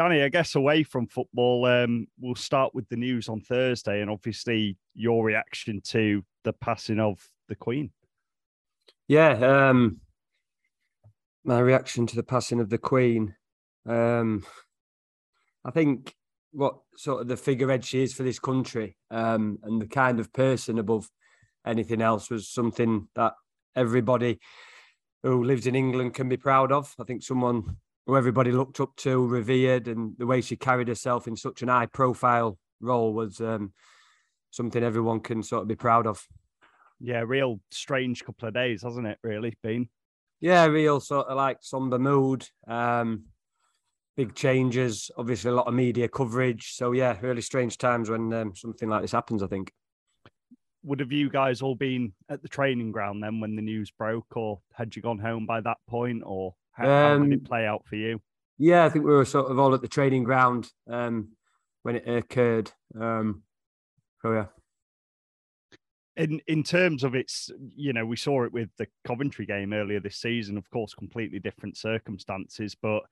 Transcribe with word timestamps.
Danny, 0.00 0.22
I 0.22 0.30
guess 0.30 0.54
away 0.54 0.82
from 0.82 1.06
football, 1.08 1.66
um, 1.66 2.06
we'll 2.18 2.34
start 2.34 2.74
with 2.74 2.88
the 2.88 2.96
news 2.96 3.28
on 3.28 3.42
Thursday, 3.42 4.00
and 4.00 4.10
obviously 4.10 4.78
your 4.94 5.22
reaction 5.22 5.82
to 5.88 6.24
the 6.42 6.54
passing 6.54 6.98
of 6.98 7.22
the 7.48 7.54
Queen. 7.54 7.90
Yeah, 9.08 9.32
um, 9.68 10.00
my 11.44 11.58
reaction 11.58 12.06
to 12.06 12.16
the 12.16 12.22
passing 12.22 12.60
of 12.60 12.70
the 12.70 12.78
Queen. 12.78 13.34
Um, 13.84 14.42
I 15.66 15.70
think 15.70 16.14
what 16.52 16.78
sort 16.96 17.20
of 17.20 17.28
the 17.28 17.36
figurehead 17.36 17.84
she 17.84 18.02
is 18.02 18.14
for 18.14 18.22
this 18.22 18.38
country 18.38 18.96
um, 19.10 19.58
and 19.64 19.82
the 19.82 19.86
kind 19.86 20.18
of 20.18 20.32
person 20.32 20.78
above 20.78 21.10
anything 21.66 22.00
else 22.00 22.30
was 22.30 22.48
something 22.48 23.06
that 23.16 23.34
everybody 23.76 24.40
who 25.22 25.44
lives 25.44 25.66
in 25.66 25.74
England 25.74 26.14
can 26.14 26.30
be 26.30 26.38
proud 26.38 26.72
of. 26.72 26.94
I 26.98 27.04
think 27.04 27.22
someone 27.22 27.76
who 28.10 28.16
everybody 28.16 28.50
looked 28.50 28.80
up 28.80 28.96
to, 28.96 29.24
revered, 29.24 29.86
and 29.86 30.14
the 30.18 30.26
way 30.26 30.40
she 30.40 30.56
carried 30.56 30.88
herself 30.88 31.28
in 31.28 31.36
such 31.36 31.62
an 31.62 31.68
high 31.68 31.86
profile 31.86 32.58
role 32.80 33.14
was 33.14 33.40
um, 33.40 33.72
something 34.50 34.82
everyone 34.82 35.20
can 35.20 35.44
sort 35.44 35.62
of 35.62 35.68
be 35.68 35.76
proud 35.76 36.08
of. 36.08 36.26
Yeah, 36.98 37.22
real 37.24 37.60
strange 37.70 38.24
couple 38.24 38.48
of 38.48 38.54
days, 38.54 38.82
hasn't 38.82 39.06
it? 39.06 39.18
Really 39.22 39.56
been. 39.62 39.88
Yeah, 40.40 40.64
real 40.64 40.98
sort 40.98 41.28
of 41.28 41.36
like 41.36 41.58
somber 41.60 42.00
mood. 42.00 42.48
Um, 42.66 43.26
big 44.16 44.34
changes, 44.34 45.12
obviously 45.16 45.52
a 45.52 45.54
lot 45.54 45.68
of 45.68 45.74
media 45.74 46.08
coverage. 46.08 46.72
So 46.72 46.90
yeah, 46.90 47.16
really 47.20 47.42
strange 47.42 47.78
times 47.78 48.10
when 48.10 48.32
um, 48.32 48.56
something 48.56 48.88
like 48.88 49.02
this 49.02 49.12
happens. 49.12 49.40
I 49.40 49.46
think. 49.46 49.72
Would 50.82 50.98
have 50.98 51.12
you 51.12 51.30
guys 51.30 51.62
all 51.62 51.76
been 51.76 52.12
at 52.28 52.42
the 52.42 52.48
training 52.48 52.90
ground 52.90 53.22
then 53.22 53.38
when 53.38 53.54
the 53.54 53.62
news 53.62 53.92
broke, 53.92 54.36
or 54.36 54.60
had 54.74 54.96
you 54.96 55.02
gone 55.02 55.20
home 55.20 55.46
by 55.46 55.60
that 55.60 55.78
point, 55.88 56.22
or 56.26 56.54
how, 56.80 57.14
um, 57.14 57.18
how 57.18 57.24
did 57.24 57.32
it 57.34 57.44
play 57.44 57.66
out 57.66 57.84
for 57.86 57.96
you? 57.96 58.20
Yeah, 58.58 58.84
I 58.84 58.90
think 58.90 59.04
we 59.04 59.12
were 59.12 59.24
sort 59.24 59.50
of 59.50 59.58
all 59.58 59.74
at 59.74 59.80
the 59.80 59.88
training 59.88 60.24
ground 60.24 60.70
um, 60.88 61.30
when 61.82 61.96
it 61.96 62.08
occurred. 62.08 62.70
Um, 62.98 63.42
so 64.22 64.32
yeah. 64.32 64.46
In 66.16 66.40
in 66.46 66.62
terms 66.62 67.04
of 67.04 67.14
its 67.14 67.50
you 67.74 67.92
know 67.92 68.04
we 68.04 68.16
saw 68.16 68.44
it 68.44 68.52
with 68.52 68.68
the 68.76 68.86
coventry 69.04 69.46
game 69.46 69.72
earlier 69.72 70.00
this 70.00 70.16
season 70.16 70.58
of 70.58 70.68
course 70.68 70.92
completely 70.92 71.38
different 71.38 71.78
circumstances 71.78 72.74
but 72.74 73.04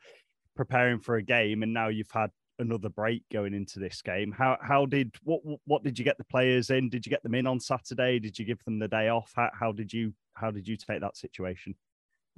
preparing 0.55 1.01
for 1.01 1.17
a 1.17 1.23
game 1.23 1.63
and 1.63 1.73
now 1.73 1.89
you've 1.89 2.11
had 2.11 2.31
another 2.59 2.89
break 2.89 3.23
going 3.33 3.55
into 3.55 3.79
this 3.79 4.03
game. 4.03 4.33
How 4.37 4.59
how 4.61 4.85
did 4.85 5.15
what 5.23 5.41
what 5.65 5.83
did 5.83 5.99
you 5.99 6.05
get 6.05 6.19
the 6.19 6.25
players 6.25 6.71
in? 6.71 6.91
Did 6.91 7.07
you 7.07 7.11
get 7.11 7.23
them 7.23 7.35
in 7.35 7.47
on 7.47 7.61
saturday? 7.61 8.19
Did 8.19 8.39
you 8.39 8.45
give 8.45 8.63
them 8.65 8.79
the 8.79 8.89
day 8.89 9.09
off? 9.09 9.33
How, 9.35 9.51
how 9.59 9.73
did 9.73 9.93
you 9.93 10.13
how 10.35 10.51
did 10.51 10.69
you 10.69 10.77
take 10.77 11.01
that 11.01 11.17
situation 11.17 11.75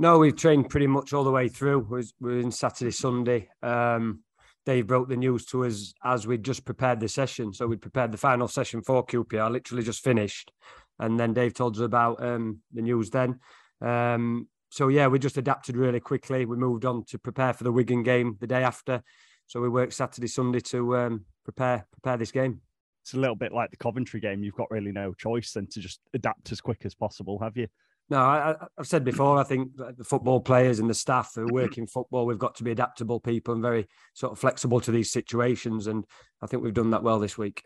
no 0.00 0.18
we've 0.18 0.36
trained 0.36 0.68
pretty 0.68 0.86
much 0.86 1.12
all 1.12 1.22
the 1.22 1.30
way 1.30 1.48
through 1.48 1.78
we're, 1.78 2.02
we're 2.20 2.40
in 2.40 2.50
saturday 2.50 2.90
sunday 2.90 3.48
um 3.62 4.20
Dave 4.66 4.86
broke 4.86 5.08
the 5.08 5.16
news 5.16 5.46
to 5.46 5.64
us 5.64 5.94
as 6.04 6.26
we'd 6.26 6.44
just 6.44 6.64
prepared 6.64 7.00
the 7.00 7.08
session. 7.08 7.52
So 7.52 7.66
we'd 7.66 7.80
prepared 7.80 8.12
the 8.12 8.18
final 8.18 8.46
session 8.46 8.82
for 8.82 9.04
QPR, 9.04 9.50
literally 9.50 9.82
just 9.82 10.04
finished. 10.04 10.52
And 10.98 11.18
then 11.18 11.32
Dave 11.32 11.54
told 11.54 11.76
us 11.76 11.82
about 11.82 12.22
um, 12.22 12.60
the 12.72 12.82
news 12.82 13.10
then. 13.10 13.40
Um, 13.80 14.48
so 14.70 14.88
yeah, 14.88 15.06
we 15.08 15.18
just 15.18 15.38
adapted 15.38 15.76
really 15.76 16.00
quickly. 16.00 16.44
We 16.44 16.56
moved 16.56 16.84
on 16.84 17.04
to 17.06 17.18
prepare 17.18 17.54
for 17.54 17.64
the 17.64 17.72
Wigan 17.72 18.02
game 18.02 18.36
the 18.38 18.46
day 18.46 18.62
after. 18.62 19.02
So 19.46 19.60
we 19.60 19.68
worked 19.68 19.94
Saturday, 19.94 20.28
Sunday 20.28 20.60
to 20.60 20.96
um, 20.96 21.24
prepare 21.42 21.86
prepare 21.90 22.18
this 22.18 22.30
game. 22.30 22.60
It's 23.02 23.14
a 23.14 23.18
little 23.18 23.34
bit 23.34 23.52
like 23.52 23.70
the 23.70 23.78
Coventry 23.78 24.20
game. 24.20 24.44
You've 24.44 24.54
got 24.54 24.70
really 24.70 24.92
no 24.92 25.14
choice 25.14 25.52
than 25.52 25.66
to 25.68 25.80
just 25.80 26.00
adapt 26.12 26.52
as 26.52 26.60
quick 26.60 26.82
as 26.84 26.94
possible, 26.94 27.38
have 27.40 27.56
you? 27.56 27.66
No, 28.11 28.19
I, 28.19 28.56
have 28.77 28.86
said 28.86 29.05
before. 29.05 29.39
I 29.39 29.44
think 29.44 29.77
the 29.77 30.05
football 30.05 30.41
players 30.41 30.80
and 30.80 30.91
the 30.91 30.94
staff 30.94 31.33
who 31.36 31.47
work 31.53 31.78
in 31.78 31.86
football, 31.86 32.27
we've 32.27 32.39
got 32.39 32.56
to 32.56 32.64
be 32.64 32.72
adaptable 32.72 33.20
people 33.20 33.55
and 33.55 33.62
very 33.62 33.86
sort 34.14 34.33
of 34.33 34.39
flexible 34.39 34.80
to 34.80 34.91
these 34.91 35.12
situations. 35.12 35.86
And 35.86 36.05
I 36.42 36.47
think 36.47 36.64
we've 36.64 36.75
done 36.75 36.91
that 36.91 37.05
well 37.05 37.20
this 37.20 37.38
week. 37.38 37.62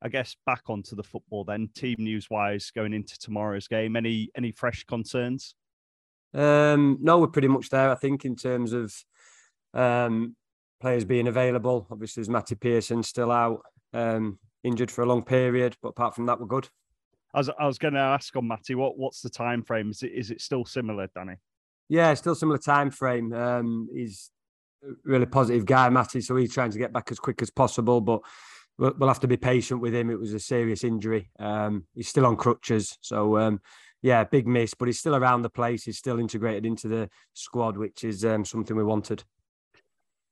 I 0.00 0.08
guess 0.08 0.36
back 0.46 0.62
onto 0.68 0.94
the 0.94 1.02
football 1.02 1.44
then, 1.44 1.68
team 1.74 1.96
news 1.98 2.30
wise, 2.30 2.70
going 2.70 2.94
into 2.94 3.18
tomorrow's 3.18 3.66
game. 3.66 3.96
Any 3.96 4.30
any 4.36 4.52
fresh 4.52 4.84
concerns? 4.84 5.54
Um, 6.32 6.98
no, 7.00 7.18
we're 7.18 7.26
pretty 7.26 7.48
much 7.48 7.68
there. 7.68 7.90
I 7.90 7.96
think 7.96 8.24
in 8.24 8.36
terms 8.36 8.72
of 8.72 8.94
um, 9.74 10.36
players 10.80 11.04
being 11.04 11.28
available. 11.28 11.86
Obviously, 11.90 12.20
there's 12.20 12.30
Matty 12.30 12.54
Pearson 12.54 13.02
still 13.02 13.30
out, 13.30 13.62
um, 13.92 14.38
injured 14.64 14.90
for 14.90 15.02
a 15.02 15.06
long 15.06 15.22
period, 15.22 15.76
but 15.82 15.90
apart 15.90 16.14
from 16.14 16.26
that, 16.26 16.40
we're 16.40 16.46
good. 16.46 16.68
I 17.32 17.38
was, 17.38 17.50
I 17.58 17.66
was 17.66 17.78
going 17.78 17.94
to 17.94 18.00
ask 18.00 18.34
on 18.36 18.48
Matty, 18.48 18.74
what 18.74 18.98
what's 18.98 19.20
the 19.22 19.30
time 19.30 19.62
frame? 19.62 19.90
Is 19.90 20.02
it 20.02 20.12
is 20.12 20.30
it 20.30 20.40
still 20.40 20.64
similar, 20.64 21.08
Danny? 21.14 21.34
Yeah, 21.88 22.14
still 22.14 22.34
similar 22.34 22.58
time 22.58 22.90
frame. 22.90 23.32
Um, 23.32 23.88
he's 23.92 24.30
a 24.84 24.92
really 25.04 25.26
positive 25.26 25.66
guy, 25.66 25.88
Matty, 25.90 26.20
so 26.20 26.36
he's 26.36 26.54
trying 26.54 26.70
to 26.70 26.78
get 26.78 26.92
back 26.92 27.10
as 27.10 27.18
quick 27.18 27.42
as 27.42 27.50
possible, 27.50 28.00
but 28.00 28.20
we'll, 28.78 28.94
we'll 28.98 29.08
have 29.08 29.20
to 29.20 29.28
be 29.28 29.36
patient 29.36 29.80
with 29.80 29.94
him. 29.94 30.10
It 30.10 30.18
was 30.18 30.32
a 30.32 30.40
serious 30.40 30.84
injury. 30.84 31.30
Um, 31.38 31.86
he's 31.94 32.08
still 32.08 32.26
on 32.26 32.36
crutches, 32.36 32.96
so 33.00 33.38
um, 33.38 33.60
yeah, 34.02 34.24
big 34.24 34.46
miss, 34.46 34.74
but 34.74 34.86
he's 34.86 34.98
still 34.98 35.16
around 35.16 35.42
the 35.42 35.50
place. 35.50 35.84
He's 35.84 35.98
still 35.98 36.18
integrated 36.18 36.64
into 36.64 36.88
the 36.88 37.10
squad, 37.34 37.76
which 37.76 38.04
is 38.04 38.24
um, 38.24 38.44
something 38.44 38.76
we 38.76 38.84
wanted. 38.84 39.24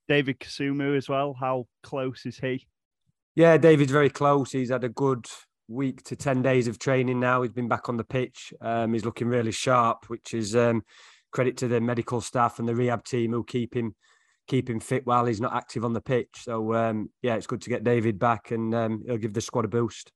David 0.08 0.40
Kasumu 0.40 0.96
as 0.96 1.08
well. 1.08 1.36
How 1.38 1.66
close 1.82 2.24
is 2.24 2.38
he? 2.38 2.66
Yeah, 3.34 3.56
David's 3.58 3.92
very 3.92 4.10
close. 4.10 4.52
He's 4.52 4.70
had 4.70 4.84
a 4.84 4.88
good 4.88 5.26
week 5.68 6.02
to 6.04 6.16
10 6.16 6.42
days 6.42 6.66
of 6.66 6.78
training 6.78 7.20
now. 7.20 7.42
He's 7.42 7.52
been 7.52 7.68
back 7.68 7.88
on 7.88 7.96
the 7.96 8.04
pitch. 8.04 8.52
Um, 8.60 8.92
he's 8.92 9.04
looking 9.04 9.28
really 9.28 9.52
sharp, 9.52 10.06
which 10.08 10.34
is 10.34 10.56
um, 10.56 10.82
credit 11.30 11.56
to 11.58 11.68
the 11.68 11.80
medical 11.80 12.20
staff 12.20 12.58
and 12.58 12.68
the 12.68 12.74
rehab 12.74 13.04
team 13.04 13.32
who 13.32 13.44
keep 13.44 13.74
him 13.74 13.94
keep 14.46 14.70
him 14.70 14.80
fit 14.80 15.06
while 15.06 15.26
he's 15.26 15.42
not 15.42 15.54
active 15.54 15.84
on 15.84 15.92
the 15.92 16.00
pitch. 16.00 16.30
So 16.36 16.72
um, 16.72 17.10
yeah, 17.20 17.34
it's 17.34 17.46
good 17.46 17.60
to 17.62 17.70
get 17.70 17.84
David 17.84 18.18
back 18.18 18.50
and 18.50 18.74
um, 18.74 19.02
he'll 19.06 19.18
give 19.18 19.34
the 19.34 19.42
squad 19.42 19.66
a 19.66 19.68
boost. 19.68 20.10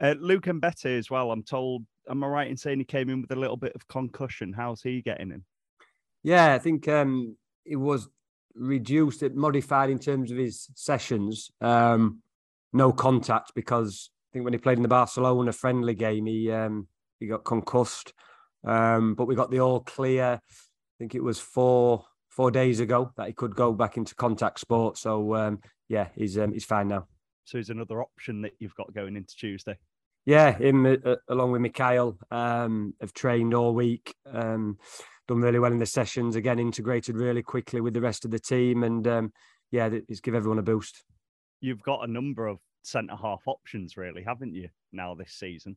Uh, 0.00 0.14
Luke 0.18 0.44
Mbete 0.44 0.98
as 0.98 1.10
well. 1.10 1.30
I'm 1.30 1.42
told. 1.42 1.84
Am 2.08 2.24
I 2.24 2.26
right 2.28 2.50
in 2.50 2.56
saying 2.56 2.78
he 2.78 2.86
came 2.86 3.10
in 3.10 3.20
with 3.20 3.30
a 3.32 3.36
little 3.36 3.58
bit 3.58 3.74
of 3.74 3.86
concussion? 3.86 4.54
How's 4.54 4.80
he 4.80 5.02
getting 5.02 5.30
in? 5.30 5.44
Yeah, 6.22 6.54
I 6.54 6.58
think 6.58 6.88
um, 6.88 7.36
it 7.66 7.76
was 7.76 8.08
reduced, 8.54 9.22
it 9.22 9.36
modified 9.36 9.90
in 9.90 9.98
terms 9.98 10.30
of 10.30 10.38
his 10.38 10.68
sessions. 10.74 11.50
Um, 11.60 12.22
no 12.72 12.92
contact 12.92 13.52
because 13.54 14.10
think 14.38 14.44
when 14.44 14.54
he 14.54 14.58
played 14.58 14.78
in 14.78 14.82
the 14.82 14.88
Barcelona 14.88 15.52
friendly 15.52 15.94
game, 15.94 16.26
he 16.26 16.50
um, 16.52 16.86
he 17.18 17.26
got 17.26 17.44
concussed. 17.44 18.12
Um, 18.64 19.14
but 19.14 19.26
we 19.26 19.34
got 19.34 19.50
the 19.50 19.60
all 19.60 19.80
clear. 19.80 20.40
I 20.40 20.94
think 20.98 21.14
it 21.14 21.22
was 21.22 21.40
four 21.40 22.04
four 22.28 22.50
days 22.50 22.80
ago 22.80 23.10
that 23.16 23.26
he 23.26 23.32
could 23.32 23.56
go 23.56 23.72
back 23.72 23.96
into 23.96 24.14
contact 24.14 24.60
sport. 24.60 24.96
So 24.96 25.34
um, 25.34 25.60
yeah, 25.88 26.08
he's 26.14 26.38
um, 26.38 26.52
he's 26.52 26.64
fine 26.64 26.88
now. 26.88 27.06
So 27.44 27.58
he's 27.58 27.70
another 27.70 28.00
option 28.00 28.42
that 28.42 28.52
you've 28.58 28.74
got 28.74 28.94
going 28.94 29.16
into 29.16 29.34
Tuesday. 29.34 29.76
Yeah, 30.24 30.52
him 30.52 30.86
uh, 30.86 31.16
along 31.28 31.52
with 31.52 31.62
Mikhail 31.62 32.18
um, 32.30 32.94
have 33.00 33.14
trained 33.14 33.54
all 33.54 33.74
week, 33.74 34.14
um, 34.30 34.78
done 35.26 35.40
really 35.40 35.58
well 35.58 35.72
in 35.72 35.78
the 35.78 35.86
sessions. 35.86 36.36
Again, 36.36 36.58
integrated 36.58 37.16
really 37.16 37.42
quickly 37.42 37.80
with 37.80 37.94
the 37.94 38.00
rest 38.00 38.24
of 38.24 38.30
the 38.30 38.38
team, 38.38 38.84
and 38.84 39.06
um, 39.08 39.32
yeah, 39.70 39.88
it's 40.08 40.20
give 40.20 40.34
everyone 40.34 40.58
a 40.58 40.62
boost. 40.62 41.02
You've 41.60 41.82
got 41.82 42.08
a 42.08 42.12
number 42.12 42.46
of 42.46 42.58
centre 42.82 43.16
half 43.16 43.42
options, 43.46 43.96
really, 43.96 44.22
haven't 44.22 44.54
you, 44.54 44.68
now 44.92 45.14
this 45.14 45.32
season? 45.32 45.76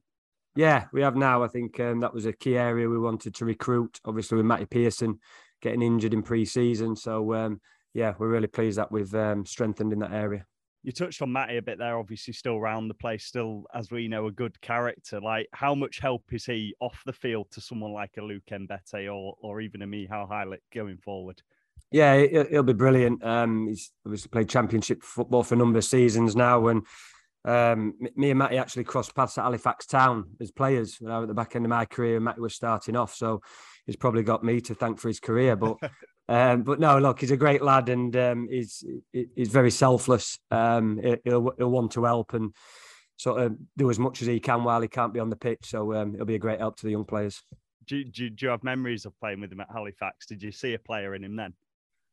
Yeah, 0.56 0.86
we 0.92 1.02
have 1.02 1.16
now. 1.16 1.44
I 1.44 1.48
think 1.48 1.80
um, 1.80 2.00
that 2.02 2.14
was 2.14 2.26
a 2.26 2.34
key 2.34 2.58
area 2.58 2.90
we 2.90 3.00
wanted 3.00 3.34
to 3.36 3.46
recruit. 3.46 4.00
Obviously, 4.06 4.38
with 4.38 4.46
Matty 4.46 4.66
Pearson 4.66 5.20
getting 5.62 5.82
injured 5.82 6.14
in 6.14 6.24
pre-season, 6.24 6.96
so 6.96 7.34
um, 7.34 7.62
yeah, 7.94 8.14
we're 8.18 8.28
really 8.28 8.48
pleased 8.48 8.78
that 8.78 8.92
we've 8.92 9.14
um, 9.16 9.46
strengthened 9.46 9.94
in 9.94 10.00
that 10.00 10.12
area. 10.12 10.46
You 10.84 10.92
touched 10.92 11.22
on 11.22 11.32
Matty 11.32 11.58
a 11.58 11.62
bit 11.62 11.78
there. 11.78 11.98
Obviously, 11.98 12.34
still 12.34 12.56
around 12.56 12.88
the 12.88 12.96
place, 12.96 13.26
still 13.26 13.66
as 13.74 13.92
we 13.92 14.08
know, 14.08 14.26
a 14.26 14.32
good 14.32 14.60
character. 14.62 15.22
Like, 15.22 15.48
how 15.54 15.76
much 15.76 16.00
help 16.00 16.24
is 16.32 16.46
he 16.46 16.74
off 16.80 17.02
the 17.06 17.14
field 17.14 17.48
to 17.52 17.62
someone 17.62 17.94
like 17.94 18.18
a 18.18 18.22
Luke 18.22 18.44
Mbete 18.52 19.14
or 19.14 19.36
or 19.42 19.62
even 19.62 19.84
a 19.84 19.88
Michal 19.88 20.28
Helik 20.28 20.62
going 20.74 20.98
forward? 20.98 21.42
Yeah, 21.92 22.46
he'll 22.50 22.64
be 22.64 22.74
brilliant. 22.74 23.24
Um, 23.24 23.68
he's 23.68 23.92
obviously 24.06 24.30
played 24.30 24.50
championship 24.50 25.04
football 25.04 25.44
for 25.44 25.56
a 25.56 25.58
number 25.58 25.78
of 25.78 25.84
seasons 25.84 26.36
now, 26.38 26.68
and 26.68 26.86
um, 27.44 27.96
me 28.16 28.30
and 28.30 28.40
Matty 28.40 28.58
actually 28.58 28.84
crossed 28.86 29.16
paths 29.16 29.38
at 29.38 29.44
Halifax 29.44 29.88
Town 29.88 30.30
as 30.40 30.52
players 30.52 30.98
when 31.00 31.12
I 31.12 31.18
was 31.18 31.26
at 31.26 31.28
the 31.28 31.34
back 31.34 31.56
end 31.56 31.66
of 31.66 31.70
my 31.70 31.86
career. 31.86 32.20
Matty 32.20 32.40
was 32.40 32.56
starting 32.56 32.96
off, 32.96 33.14
so 33.14 33.42
he's 33.86 33.96
probably 33.98 34.24
got 34.24 34.44
me 34.44 34.62
to 34.62 34.76
thank 34.76 35.00
for 35.00 35.10
his 35.10 35.20
career. 35.20 35.56
But 35.56 35.78
um, 36.30 36.64
but 36.64 36.80
no, 36.80 36.98
look, 36.98 37.20
he's 37.20 37.32
a 37.32 37.38
great 37.38 37.62
lad, 37.62 37.90
and 37.90 38.16
um, 38.16 38.48
he's 38.50 38.86
he's 39.12 39.50
very 39.50 39.72
selfless. 39.72 40.40
Um, 40.50 41.00
he'll 41.26 41.52
he'll 41.58 41.72
want 41.72 41.92
to 41.94 42.06
help 42.06 42.34
and 42.34 42.54
sort 43.18 43.42
of 43.42 43.56
do 43.78 43.90
as 43.90 44.00
much 44.00 44.22
as 44.22 44.28
he 44.28 44.40
can 44.40 44.64
while 44.64 44.82
he 44.82 44.88
can't 44.88 45.14
be 45.14 45.20
on 45.20 45.30
the 45.30 45.36
pitch. 45.36 45.66
So 45.66 45.94
um, 45.94 46.14
it'll 46.14 46.26
be 46.26 46.36
a 46.36 46.40
great 46.40 46.60
help 46.60 46.78
to 46.78 46.86
the 46.86 46.92
young 46.92 47.06
players. 47.06 47.44
Do, 47.86 48.04
do, 48.04 48.30
do 48.30 48.46
you 48.46 48.50
have 48.50 48.64
memories 48.64 49.06
of 49.06 49.20
playing 49.20 49.42
with 49.42 49.52
him 49.52 49.60
at 49.60 49.68
Halifax? 49.72 50.26
Did 50.26 50.42
you 50.42 50.52
see 50.52 50.74
a 50.74 50.80
player 50.80 51.14
in 51.14 51.24
him 51.24 51.36
then? 51.36 51.54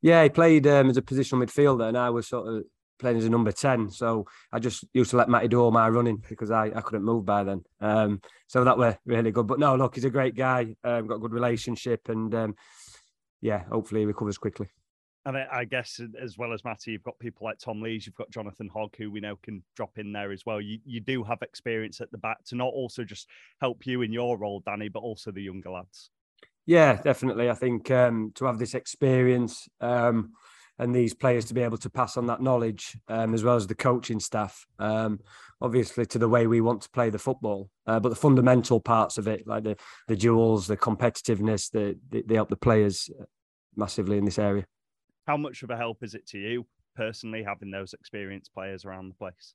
Yeah, 0.01 0.23
he 0.23 0.29
played 0.29 0.67
um, 0.67 0.91
as 0.91 0.97
a 0.97 1.03
positional 1.03 1.45
midfielder, 1.45 1.89
and 1.89 1.99
I 1.99 2.11
was 2.11 2.29
sort 2.29 2.49
of 2.49 2.65
playing 2.99 3.19
as 3.19 3.25
a 3.25 3.31
number 3.31 3.53
10. 3.53 3.91
So 3.91 4.27
I 4.53 4.59
just 4.59 4.85
used 4.93 5.11
to 5.11 5.17
let 5.17 5.29
Matty 5.29 5.49
do 5.49 5.61
all 5.61 5.71
my 5.71 5.89
running 5.89 6.23
because 6.29 6.51
I, 6.51 6.67
I 6.67 6.81
couldn't 6.81 7.05
move 7.05 7.25
by 7.25 7.45
then. 7.45 7.63
Um, 7.81 8.21
so 8.47 8.65
that 8.65 8.79
were 8.79 8.99
really 9.07 9.31
good. 9.31 9.47
But 9.47 9.59
no, 9.59 9.75
look, 9.77 9.95
he's 9.95 10.05
a 10.05 10.11
great 10.11 10.35
guy, 10.35 10.75
um, 10.85 11.07
got 11.07 11.17
a 11.17 11.21
good 11.21 11.33
relationship, 11.33 12.09
and 12.09 12.35
um, 12.35 12.55
yeah, 13.41 13.65
hopefully 13.71 14.03
he 14.03 14.07
recovers 14.07 14.39
quickly. 14.39 14.69
And 15.25 15.37
I, 15.37 15.65
guess 15.65 16.01
as 16.19 16.39
well 16.39 16.55
as 16.55 16.65
Matty, 16.65 16.93
you've 16.93 17.03
got 17.03 17.19
people 17.19 17.45
like 17.45 17.59
Tom 17.59 17.83
Lees, 17.83 18.07
you've 18.07 18.15
got 18.15 18.31
Jonathan 18.31 18.71
Hogg, 18.73 18.97
who 18.97 19.11
we 19.11 19.21
know 19.21 19.37
can 19.43 19.63
drop 19.77 19.99
in 19.99 20.11
there 20.11 20.33
as 20.33 20.47
well. 20.47 20.59
You 20.59 20.79
you 20.87 21.01
do 21.01 21.23
have 21.23 21.43
experience 21.43 22.01
at 22.01 22.11
the 22.11 22.17
back 22.17 22.43
to 22.47 22.57
not 22.57 22.73
also 22.73 23.05
just 23.05 23.29
help 23.61 23.87
you 23.87 24.01
in 24.01 24.11
your 24.11 24.39
role, 24.39 24.63
Danny, 24.65 24.89
but 24.89 25.01
also 25.01 25.31
the 25.31 25.43
younger 25.43 25.71
lads. 25.71 26.11
Yeah, 26.69 27.01
definitely. 27.01 27.49
I 27.49 27.55
think 27.55 27.91
um, 27.91 28.31
to 28.35 28.45
have 28.45 28.59
this 28.59 28.75
experience 28.75 29.71
um, 29.81 30.33
and 30.79 30.95
these 30.95 31.15
players 31.15 31.47
to 31.47 31.55
be 31.55 31.63
able 31.63 31.79
to 31.79 31.89
pass 31.89 32.19
on 32.19 32.27
that 32.27 32.43
knowledge, 32.43 32.95
um, 33.09 33.33
as 33.33 33.43
well 33.43 33.57
as 33.57 33.67
the 33.67 33.75
coaching 33.75 34.21
staff, 34.21 34.67
um, 34.79 35.19
obviously 35.63 36.05
to 36.05 36.19
the 36.19 36.29
way 36.29 36.47
we 36.47 36.61
want 36.61 36.83
to 36.83 36.91
play 36.91 37.09
the 37.09 37.19
football. 37.19 37.71
Uh, 37.87 37.99
but 37.99 38.11
the 38.11 38.15
fundamental 38.15 38.81
parts 38.81 39.17
of 39.17 39.27
it, 39.27 39.47
like 39.47 39.65
the 39.65 39.77
the 40.09 40.17
duels, 40.17 40.67
the 40.67 40.77
competitiveness, 40.77 41.71
the, 41.71 41.99
the 42.11 42.23
they 42.27 42.35
help 42.35 42.51
the 42.51 42.57
players 42.57 43.09
massively 43.75 44.19
in 44.19 44.27
this 44.27 44.39
area. 44.39 44.67
How 45.27 45.39
much 45.39 45.63
of 45.63 45.71
a 45.71 45.77
help 45.77 46.03
is 46.03 46.15
it 46.15 46.27
to 46.29 46.39
you 46.39 46.67
personally 46.95 47.43
having 47.43 47.71
those 47.71 47.95
experienced 47.95 48.53
players 48.53 48.85
around 48.85 49.09
the 49.09 49.15
place? 49.15 49.55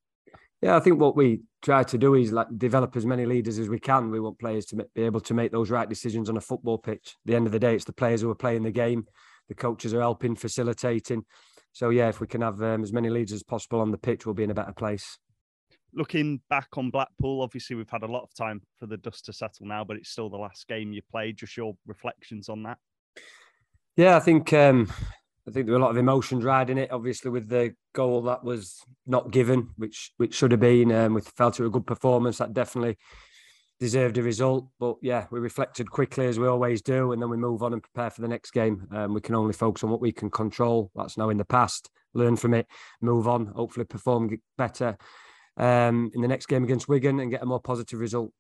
Yeah, 0.62 0.78
I 0.78 0.80
think 0.80 1.00
what 1.00 1.18
we 1.18 1.42
try 1.62 1.84
to 1.84 1.98
do 1.98 2.16
is 2.16 2.32
like 2.32 2.48
develop 2.58 2.96
as 2.96 3.06
many 3.06 3.26
leaders 3.26 3.60
as 3.60 3.68
we 3.68 3.80
can. 3.80 4.12
We 4.12 4.22
want 4.22 4.40
players 4.40 4.66
to 4.68 4.78
be 4.96 5.04
able 5.04 5.20
to 5.22 5.34
make 5.34 5.52
those 5.52 5.70
right 5.70 5.90
decisions 5.90 6.30
on 6.30 6.38
a 6.38 6.42
football 6.42 6.78
pitch. 6.78 7.18
At 7.26 7.32
the 7.32 7.36
end 7.36 7.48
of 7.48 7.52
the 7.52 7.60
day, 7.60 7.76
it's 7.76 7.86
the 7.86 7.94
players 7.94 8.22
who 8.22 8.30
are 8.30 8.36
playing 8.36 8.64
the 8.64 8.72
game 8.72 9.06
the 9.48 9.56
coaches 9.56 9.94
are 9.94 10.02
helping, 10.02 10.36
facilitating. 10.36 11.26
So 11.72 11.90
yeah, 11.90 12.10
if 12.10 12.20
we 12.20 12.28
can 12.28 12.42
have 12.42 12.62
um, 12.62 12.84
as 12.84 12.94
many 12.94 13.10
leaders 13.10 13.34
as 13.34 13.44
possible 13.44 13.82
on 13.82 13.92
the 13.92 13.98
pitch, 13.98 14.26
we'll 14.26 14.36
be 14.36 14.44
in 14.44 14.52
a 14.52 14.56
better 14.56 14.74
place. 14.74 15.18
Looking 15.94 16.42
back 16.50 16.70
on 16.76 16.90
Blackpool, 16.90 17.42
obviously 17.42 17.76
we've 17.76 17.90
had 17.90 18.04
a 18.04 18.12
lot 18.12 18.24
of 18.24 18.34
time 18.34 18.62
for 18.80 18.88
the 18.88 18.98
dust 18.98 19.26
to 19.26 19.34
settle 19.34 19.68
now, 19.68 19.84
but 19.84 19.98
it's 19.98 20.10
still 20.10 20.30
the 20.30 20.38
last 20.38 20.68
game 20.68 20.92
you 20.92 21.02
played. 21.12 21.38
Just 21.38 21.56
your 21.56 21.74
reflections 21.86 22.50
on 22.50 22.64
that? 22.64 22.78
Yeah, 23.96 24.16
I 24.16 24.20
think 24.20 24.52
um, 24.54 24.92
I 25.48 25.52
think 25.52 25.66
there 25.66 25.74
were 25.74 25.80
a 25.80 25.84
lot 25.84 25.92
of 25.92 25.98
emotions 25.98 26.44
riding 26.44 26.78
it. 26.78 26.92
Obviously, 26.92 27.30
with 27.30 27.50
the 27.50 27.76
goal 27.94 28.22
that 28.24 28.44
was 28.44 28.82
not 29.06 29.32
given, 29.32 29.70
which 29.76 30.12
which 30.18 30.36
should 30.36 30.52
have 30.52 30.62
been, 30.62 30.92
um, 30.92 31.14
we 31.14 31.22
felt 31.22 31.60
it 31.60 31.64
was 31.64 31.70
a 31.70 31.72
good 31.72 31.88
performance. 31.88 32.38
That 32.38 32.54
definitely 32.54 32.98
deserved 33.80 34.18
a 34.18 34.24
result. 34.24 34.70
But 34.80 34.96
yeah, 35.02 35.28
we 35.32 35.40
reflected 35.40 35.92
quickly 35.92 36.28
as 36.28 36.40
we 36.40 36.48
always 36.48 36.82
do, 36.82 37.12
and 37.12 37.22
then 37.22 37.30
we 37.30 37.38
move 37.38 37.62
on 37.62 37.74
and 37.74 37.84
prepare 37.84 38.10
for 38.10 38.22
the 38.22 38.28
next 38.28 38.52
game. 38.52 38.88
Um, 38.92 39.14
we 39.14 39.22
can 39.22 39.36
only 39.36 39.54
focus 39.54 39.84
on 39.84 39.90
what 39.90 40.02
we 40.02 40.14
can 40.14 40.30
control. 40.30 40.92
That's 40.96 41.18
now 41.18 41.30
in 41.30 41.38
the 41.38 41.46
past. 41.46 41.90
Learn 42.14 42.38
from 42.38 42.54
it, 42.54 42.68
move 43.02 43.28
on. 43.28 43.48
Hopefully, 43.48 43.86
perform 43.86 44.40
better 44.58 44.98
um, 45.58 46.10
in 46.14 46.22
the 46.22 46.28
next 46.28 46.46
game 46.46 46.64
against 46.64 46.88
Wigan 46.88 47.20
and 47.20 47.32
get 47.32 47.42
a 47.42 47.46
more 47.46 47.60
positive 47.60 48.00
result. 48.00 48.32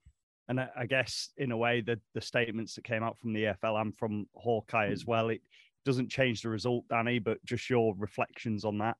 And 0.48 0.60
I 0.60 0.86
guess 0.88 1.30
in 1.38 1.52
a 1.52 1.58
way, 1.58 1.82
the 1.82 2.00
the 2.14 2.22
statements 2.22 2.76
that 2.76 2.84
came 2.86 3.04
out 3.04 3.18
from 3.20 3.34
the 3.34 3.44
EFL 3.44 3.82
and 3.82 3.98
from 3.98 4.28
Hawkeye 4.36 4.88
as 4.88 5.06
well, 5.06 5.30
it 5.30 5.42
doesn't 5.86 6.10
change 6.10 6.42
the 6.42 6.50
result, 6.50 6.86
Danny, 6.90 7.20
but 7.20 7.44
just 7.46 7.70
your 7.70 7.94
reflections 7.98 8.66
on 8.66 8.80
that. 8.80 8.98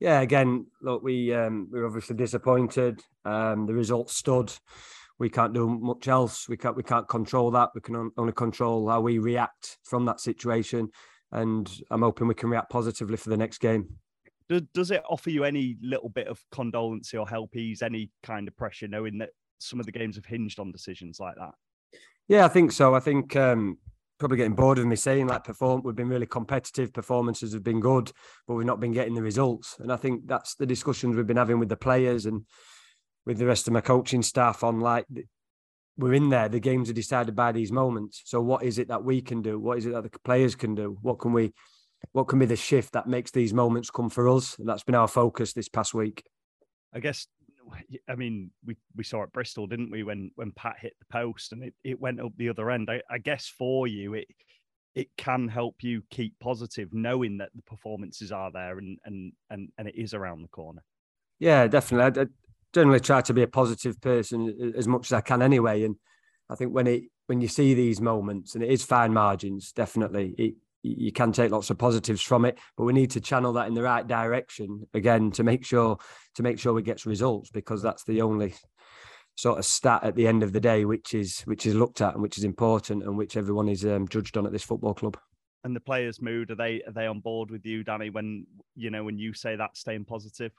Yeah, 0.00 0.20
again, 0.20 0.66
look, 0.82 1.02
we 1.02 1.32
um, 1.32 1.68
we're 1.70 1.86
obviously 1.86 2.16
disappointed. 2.16 3.00
Um, 3.24 3.66
the 3.66 3.74
result 3.74 4.10
stood 4.10 4.52
we 5.18 5.30
can't 5.30 5.54
do 5.54 5.68
much 5.68 6.08
else. 6.08 6.48
We 6.48 6.56
can't 6.56 6.76
we 6.76 6.82
can't 6.82 7.08
control 7.08 7.50
that. 7.52 7.70
We 7.74 7.80
can 7.80 8.10
only 8.16 8.32
control 8.32 8.88
how 8.88 9.00
we 9.00 9.18
react 9.18 9.78
from 9.84 10.04
that 10.06 10.20
situation. 10.20 10.90
And 11.32 11.70
I'm 11.90 12.02
hoping 12.02 12.28
we 12.28 12.34
can 12.34 12.50
react 12.50 12.70
positively 12.70 13.16
for 13.16 13.30
the 13.30 13.36
next 13.36 13.58
game. 13.58 13.88
Does, 14.48 14.62
does 14.74 14.90
it 14.92 15.02
offer 15.08 15.30
you 15.30 15.44
any 15.44 15.76
little 15.82 16.08
bit 16.08 16.28
of 16.28 16.44
condolence 16.52 17.12
or 17.14 17.26
help 17.26 17.56
ease 17.56 17.82
any 17.82 18.10
kind 18.22 18.46
of 18.46 18.56
pressure, 18.56 18.86
knowing 18.86 19.18
that 19.18 19.30
some 19.58 19.80
of 19.80 19.86
the 19.86 19.92
games 19.92 20.14
have 20.16 20.26
hinged 20.26 20.60
on 20.60 20.70
decisions 20.70 21.18
like 21.18 21.34
that? 21.36 21.54
Yeah, 22.28 22.44
I 22.44 22.48
think 22.48 22.70
so. 22.70 22.94
I 22.94 23.00
think 23.00 23.34
um, 23.34 23.78
probably 24.18 24.36
getting 24.36 24.54
bored 24.54 24.78
of 24.78 24.86
me 24.86 24.96
saying 24.96 25.26
like 25.26 25.44
perform 25.44 25.82
we've 25.84 25.94
been 25.94 26.08
really 26.08 26.26
competitive 26.26 26.92
performances 26.92 27.52
have 27.52 27.62
been 27.62 27.80
good 27.80 28.10
but 28.46 28.54
we've 28.54 28.66
not 28.66 28.80
been 28.80 28.92
getting 28.92 29.14
the 29.14 29.22
results 29.22 29.76
and 29.78 29.92
i 29.92 29.96
think 29.96 30.26
that's 30.26 30.54
the 30.54 30.66
discussions 30.66 31.16
we've 31.16 31.26
been 31.26 31.36
having 31.36 31.58
with 31.58 31.68
the 31.68 31.76
players 31.76 32.26
and 32.26 32.42
with 33.26 33.38
the 33.38 33.46
rest 33.46 33.66
of 33.66 33.72
my 33.72 33.80
coaching 33.80 34.22
staff 34.22 34.64
on 34.64 34.80
like 34.80 35.04
we're 35.96 36.14
in 36.14 36.28
there. 36.28 36.48
The 36.48 36.60
games 36.60 36.90
are 36.90 36.94
decided 36.94 37.34
by 37.34 37.52
these 37.52 37.72
moments. 37.72 38.22
So 38.24 38.40
what 38.40 38.62
is 38.62 38.78
it 38.78 38.88
that 38.88 39.04
we 39.04 39.20
can 39.20 39.42
do? 39.42 39.58
What 39.58 39.78
is 39.78 39.86
it 39.86 39.92
that 39.92 40.02
the 40.02 40.18
players 40.20 40.54
can 40.54 40.74
do? 40.74 40.98
What 41.02 41.18
can 41.18 41.32
we? 41.32 41.52
What 42.12 42.24
can 42.24 42.38
be 42.38 42.46
the 42.46 42.56
shift 42.56 42.92
that 42.92 43.08
makes 43.08 43.30
these 43.30 43.54
moments 43.54 43.90
come 43.90 44.10
for 44.10 44.28
us? 44.28 44.58
And 44.58 44.68
that's 44.68 44.84
been 44.84 44.94
our 44.94 45.08
focus 45.08 45.52
this 45.54 45.68
past 45.68 45.94
week. 45.94 46.22
I 46.92 47.00
guess. 47.00 47.26
I 48.08 48.14
mean, 48.14 48.50
we, 48.64 48.76
we 48.94 49.04
saw 49.04 49.22
at 49.22 49.32
Bristol, 49.32 49.66
didn't 49.66 49.90
we? 49.90 50.02
When 50.02 50.30
when 50.34 50.52
Pat 50.52 50.76
hit 50.80 50.94
the 50.98 51.06
post 51.12 51.52
and 51.52 51.62
it, 51.62 51.74
it 51.84 52.00
went 52.00 52.20
up 52.20 52.32
the 52.36 52.48
other 52.48 52.70
end. 52.70 52.90
I, 52.90 53.02
I 53.10 53.18
guess 53.18 53.46
for 53.46 53.86
you, 53.86 54.14
it 54.14 54.28
it 54.94 55.08
can 55.16 55.48
help 55.48 55.76
you 55.82 56.02
keep 56.10 56.34
positive, 56.40 56.88
knowing 56.92 57.38
that 57.38 57.50
the 57.54 57.62
performances 57.62 58.32
are 58.32 58.50
there 58.52 58.78
and 58.78 58.98
and 59.04 59.32
and 59.50 59.68
and 59.78 59.88
it 59.88 59.96
is 59.96 60.14
around 60.14 60.42
the 60.42 60.48
corner. 60.48 60.82
Yeah, 61.38 61.66
definitely. 61.66 62.22
I, 62.22 62.26
generally 62.72 63.00
try 63.00 63.22
to 63.22 63.32
be 63.32 63.42
a 63.42 63.48
positive 63.48 63.98
person 64.02 64.74
as 64.76 64.86
much 64.86 65.06
as 65.06 65.12
I 65.14 65.22
can 65.22 65.40
anyway. 65.40 65.84
And 65.84 65.96
I 66.50 66.56
think 66.56 66.74
when 66.74 66.86
it 66.86 67.04
when 67.26 67.40
you 67.40 67.48
see 67.48 67.74
these 67.74 68.00
moments, 68.00 68.54
and 68.54 68.62
it 68.62 68.70
is 68.70 68.84
fine 68.84 69.12
margins, 69.12 69.72
definitely 69.72 70.34
it, 70.38 70.54
you 70.98 71.12
can 71.12 71.32
take 71.32 71.50
lots 71.50 71.70
of 71.70 71.78
positives 71.78 72.22
from 72.22 72.44
it, 72.44 72.58
but 72.76 72.84
we 72.84 72.92
need 72.92 73.10
to 73.12 73.20
channel 73.20 73.52
that 73.54 73.68
in 73.68 73.74
the 73.74 73.82
right 73.82 74.06
direction 74.06 74.86
again 74.94 75.30
to 75.32 75.42
make 75.42 75.64
sure 75.64 75.98
to 76.34 76.42
make 76.42 76.58
sure 76.58 76.72
we 76.72 76.82
get 76.82 77.06
results 77.06 77.50
because 77.50 77.82
that's 77.82 78.04
the 78.04 78.22
only 78.22 78.54
sort 79.36 79.58
of 79.58 79.64
stat 79.64 80.02
at 80.02 80.14
the 80.14 80.26
end 80.26 80.42
of 80.42 80.52
the 80.52 80.60
day 80.60 80.84
which 80.84 81.14
is 81.14 81.40
which 81.40 81.66
is 81.66 81.74
looked 81.74 82.00
at 82.00 82.14
and 82.14 82.22
which 82.22 82.38
is 82.38 82.44
important 82.44 83.02
and 83.02 83.16
which 83.16 83.36
everyone 83.36 83.68
is 83.68 83.84
um, 83.84 84.08
judged 84.08 84.36
on 84.36 84.46
at 84.46 84.52
this 84.52 84.62
football 84.62 84.94
club 84.94 85.16
and 85.64 85.76
the 85.76 85.80
players 85.80 86.22
mood 86.22 86.50
are 86.50 86.54
they 86.54 86.82
are 86.86 86.92
they 86.92 87.06
on 87.06 87.20
board 87.20 87.50
with 87.50 87.64
you 87.66 87.84
danny 87.84 88.08
when 88.08 88.46
you 88.76 88.88
know 88.88 89.04
when 89.04 89.18
you 89.18 89.34
say 89.34 89.54
that 89.54 89.76
staying 89.76 90.04
positive 90.04 90.52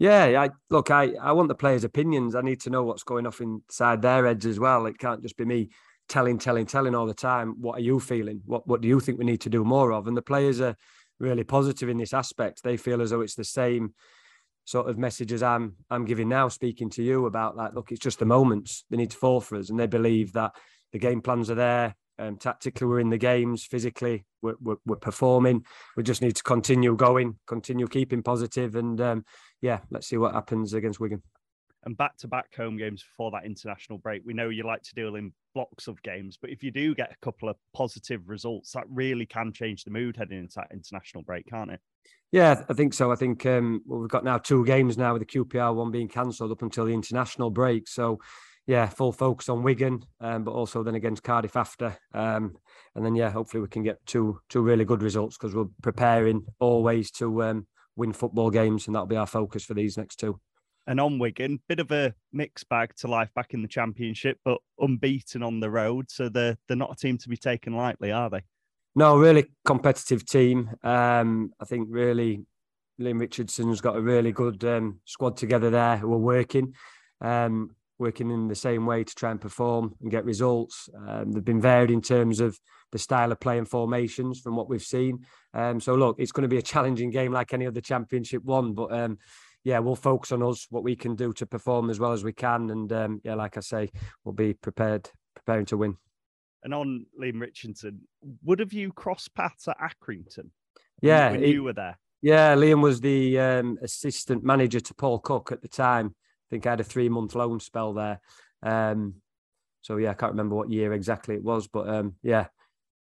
yeah, 0.00 0.40
I 0.40 0.50
look, 0.70 0.92
I, 0.92 1.14
I 1.20 1.32
want 1.32 1.48
the 1.48 1.56
players' 1.56 1.82
opinions. 1.82 2.36
I 2.36 2.40
need 2.40 2.60
to 2.60 2.70
know 2.70 2.84
what's 2.84 3.02
going 3.02 3.26
off 3.26 3.40
inside 3.40 4.00
their 4.00 4.26
heads 4.26 4.46
as 4.46 4.60
well. 4.60 4.86
It 4.86 4.98
can't 4.98 5.22
just 5.22 5.36
be 5.36 5.44
me 5.44 5.70
telling, 6.08 6.38
telling, 6.38 6.66
telling 6.66 6.94
all 6.94 7.06
the 7.06 7.14
time. 7.14 7.54
What 7.60 7.78
are 7.78 7.82
you 7.82 8.00
feeling? 8.00 8.42
What 8.44 8.66
what 8.66 8.80
do 8.80 8.88
you 8.88 9.00
think 9.00 9.18
we 9.18 9.24
need 9.24 9.42
to 9.42 9.50
do 9.50 9.64
more 9.64 9.92
of? 9.92 10.06
And 10.06 10.16
the 10.16 10.22
players 10.22 10.60
are 10.60 10.76
really 11.18 11.44
positive 11.44 11.88
in 11.88 11.98
this 11.98 12.14
aspect. 12.14 12.62
They 12.62 12.76
feel 12.76 13.02
as 13.02 13.10
though 13.10 13.20
it's 13.20 13.34
the 13.34 13.44
same 13.44 13.94
sort 14.64 14.88
of 14.88 14.98
messages 14.98 15.42
I'm 15.42 15.76
I'm 15.90 16.04
giving 16.04 16.28
now, 16.28 16.48
speaking 16.48 16.90
to 16.90 17.02
you 17.02 17.26
about 17.26 17.56
like, 17.56 17.74
look, 17.74 17.90
it's 17.90 18.00
just 18.00 18.18
the 18.18 18.26
moments 18.26 18.84
they 18.90 18.96
need 18.96 19.10
to 19.10 19.16
fall 19.16 19.40
for 19.40 19.56
us, 19.56 19.70
and 19.70 19.78
they 19.78 19.86
believe 19.86 20.32
that 20.34 20.52
the 20.92 20.98
game 20.98 21.22
plans 21.22 21.50
are 21.50 21.54
there. 21.54 21.96
Um, 22.20 22.36
tactically, 22.36 22.86
we're 22.86 23.00
in 23.00 23.10
the 23.10 23.18
games. 23.18 23.64
Physically, 23.64 24.26
we're, 24.42 24.56
we're, 24.60 24.76
we're, 24.84 24.96
performing. 24.96 25.64
We 25.96 26.02
just 26.02 26.20
need 26.20 26.34
to 26.34 26.42
continue 26.42 26.96
going, 26.96 27.38
continue 27.46 27.86
keeping 27.86 28.22
positive, 28.22 28.74
and 28.74 29.00
um, 29.00 29.24
yeah, 29.60 29.80
let's 29.90 30.08
see 30.08 30.16
what 30.16 30.34
happens 30.34 30.74
against 30.74 30.98
Wigan. 31.00 31.22
And 31.84 31.96
back 31.96 32.16
to 32.18 32.28
back 32.28 32.54
home 32.54 32.76
games 32.76 33.04
before 33.04 33.30
that 33.30 33.46
international 33.46 33.98
break. 33.98 34.22
We 34.24 34.34
know 34.34 34.48
you 34.48 34.64
like 34.64 34.82
to 34.82 34.94
deal 34.94 35.14
in 35.14 35.32
blocks 35.58 35.88
of 35.88 36.00
games, 36.04 36.38
but 36.40 36.50
if 36.50 36.62
you 36.62 36.70
do 36.70 36.94
get 36.94 37.10
a 37.10 37.16
couple 37.20 37.48
of 37.48 37.56
positive 37.74 38.28
results, 38.28 38.70
that 38.70 38.84
really 38.88 39.26
can 39.26 39.52
change 39.52 39.82
the 39.82 39.90
mood 39.90 40.16
heading 40.16 40.38
into 40.38 40.54
that 40.54 40.68
international 40.72 41.24
break, 41.24 41.44
can't 41.46 41.72
it? 41.72 41.80
Yeah, 42.30 42.62
I 42.68 42.74
think 42.74 42.94
so. 42.94 43.10
I 43.10 43.16
think 43.16 43.44
um, 43.44 43.82
well, 43.84 43.98
we've 43.98 44.08
got 44.08 44.22
now 44.22 44.38
two 44.38 44.64
games 44.64 44.96
now 44.96 45.14
with 45.14 45.26
the 45.26 45.26
QPR 45.26 45.74
one 45.74 45.90
being 45.90 46.06
cancelled 46.06 46.52
up 46.52 46.62
until 46.62 46.84
the 46.84 46.94
international 46.94 47.50
break. 47.50 47.88
So 47.88 48.20
yeah, 48.68 48.86
full 48.86 49.10
focus 49.10 49.48
on 49.48 49.64
Wigan, 49.64 50.04
um, 50.20 50.44
but 50.44 50.52
also 50.52 50.84
then 50.84 50.94
against 50.94 51.24
Cardiff 51.24 51.56
after. 51.56 51.98
Um, 52.14 52.54
and 52.94 53.04
then 53.04 53.16
yeah, 53.16 53.30
hopefully 53.30 53.60
we 53.60 53.68
can 53.68 53.82
get 53.82 54.06
two 54.06 54.38
two 54.48 54.62
really 54.62 54.84
good 54.84 55.02
results 55.02 55.36
because 55.36 55.56
we're 55.56 55.72
preparing 55.82 56.46
always 56.60 57.10
to 57.12 57.42
um, 57.42 57.66
win 57.96 58.12
football 58.12 58.50
games, 58.50 58.86
and 58.86 58.94
that'll 58.94 59.06
be 59.06 59.16
our 59.16 59.26
focus 59.26 59.64
for 59.64 59.74
these 59.74 59.98
next 59.98 60.20
two. 60.20 60.38
And 60.88 60.98
on 60.98 61.18
Wigan, 61.18 61.60
bit 61.68 61.80
of 61.80 61.92
a 61.92 62.14
mixed 62.32 62.66
bag 62.70 62.94
to 62.96 63.08
life 63.08 63.28
back 63.34 63.52
in 63.52 63.60
the 63.60 63.68
Championship, 63.68 64.38
but 64.42 64.58
unbeaten 64.80 65.42
on 65.42 65.60
the 65.60 65.70
road. 65.70 66.10
So 66.10 66.30
they're 66.30 66.56
they're 66.66 66.78
not 66.78 66.92
a 66.92 66.96
team 66.96 67.18
to 67.18 67.28
be 67.28 67.36
taken 67.36 67.76
lightly, 67.76 68.10
are 68.10 68.30
they? 68.30 68.40
No, 68.96 69.18
really 69.18 69.44
competitive 69.66 70.24
team. 70.24 70.70
Um, 70.82 71.52
I 71.60 71.66
think 71.66 71.88
really 71.90 72.46
Leam 72.98 73.18
Richardson's 73.18 73.82
got 73.82 73.96
a 73.96 74.00
really 74.00 74.32
good 74.32 74.64
um, 74.64 75.00
squad 75.04 75.36
together 75.36 75.68
there 75.68 75.98
who 75.98 76.10
are 76.12 76.18
working. 76.18 76.74
Um, 77.20 77.76
working 77.98 78.30
in 78.30 78.48
the 78.48 78.54
same 78.54 78.86
way 78.86 79.04
to 79.04 79.14
try 79.14 79.30
and 79.30 79.40
perform 79.40 79.94
and 80.00 80.10
get 80.10 80.24
results. 80.24 80.88
Um, 81.06 81.32
they've 81.32 81.44
been 81.44 81.60
varied 81.60 81.90
in 81.90 82.00
terms 82.00 82.40
of 82.40 82.58
the 82.92 82.98
style 82.98 83.32
of 83.32 83.40
play 83.40 83.58
and 83.58 83.68
formations 83.68 84.40
from 84.40 84.56
what 84.56 84.68
we've 84.68 84.82
seen. 84.82 85.26
Um, 85.52 85.80
so 85.80 85.94
look, 85.94 86.16
it's 86.18 86.32
going 86.32 86.42
to 86.42 86.48
be 86.48 86.58
a 86.58 86.62
challenging 86.62 87.10
game 87.10 87.32
like 87.32 87.52
any 87.52 87.66
other 87.66 87.80
championship 87.80 88.44
one, 88.44 88.72
but 88.72 88.92
um, 88.92 89.18
yeah, 89.64 89.78
we'll 89.78 89.96
focus 89.96 90.32
on 90.32 90.42
us, 90.42 90.66
what 90.70 90.84
we 90.84 90.96
can 90.96 91.14
do 91.14 91.32
to 91.34 91.46
perform 91.46 91.90
as 91.90 91.98
well 91.98 92.12
as 92.12 92.24
we 92.24 92.32
can, 92.32 92.70
and 92.70 92.92
um, 92.92 93.20
yeah, 93.24 93.34
like 93.34 93.56
I 93.56 93.60
say, 93.60 93.90
we'll 94.24 94.34
be 94.34 94.54
prepared, 94.54 95.10
preparing 95.34 95.66
to 95.66 95.76
win. 95.76 95.96
And 96.62 96.74
on 96.74 97.06
Leam 97.16 97.40
Richardson, 97.40 98.00
would 98.44 98.58
have 98.58 98.72
you 98.72 98.92
crossed 98.92 99.34
paths 99.34 99.68
at 99.68 99.78
Accrington? 99.78 100.50
Yeah, 101.00 101.30
when 101.30 101.42
you 101.42 101.62
were 101.62 101.72
there. 101.72 101.98
Yeah, 102.20 102.54
Leam 102.56 102.80
was 102.80 103.00
the 103.00 103.38
um, 103.38 103.78
assistant 103.80 104.42
manager 104.42 104.80
to 104.80 104.94
Paul 104.94 105.20
Cook 105.20 105.52
at 105.52 105.62
the 105.62 105.68
time. 105.68 106.14
I 106.16 106.48
think 106.50 106.66
I 106.66 106.70
had 106.70 106.80
a 106.80 106.84
three 106.84 107.08
month 107.08 107.34
loan 107.34 107.60
spell 107.60 107.92
there. 107.92 108.20
Um, 108.62 109.14
so 109.82 109.96
yeah, 109.98 110.10
I 110.10 110.14
can't 110.14 110.32
remember 110.32 110.56
what 110.56 110.70
year 110.70 110.92
exactly 110.92 111.36
it 111.36 111.44
was, 111.44 111.68
but 111.68 111.88
um, 111.88 112.16
yeah, 112.22 112.46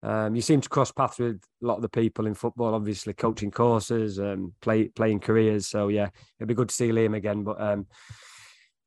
Um, 0.03 0.35
you 0.35 0.41
seem 0.41 0.61
to 0.61 0.69
cross 0.69 0.91
paths 0.91 1.19
with 1.19 1.41
a 1.61 1.65
lot 1.65 1.75
of 1.75 1.81
the 1.83 1.89
people 1.89 2.25
in 2.25 2.33
football, 2.33 2.73
obviously 2.73 3.13
coaching 3.13 3.51
courses, 3.51 4.19
um, 4.19 4.53
play 4.61 4.87
playing 4.87 5.19
careers. 5.19 5.67
So 5.67 5.89
yeah, 5.89 6.09
it'd 6.39 6.47
be 6.47 6.55
good 6.55 6.69
to 6.69 6.75
see 6.75 6.91
Leam 6.91 7.13
again. 7.13 7.43
But 7.43 7.61
um, 7.61 7.85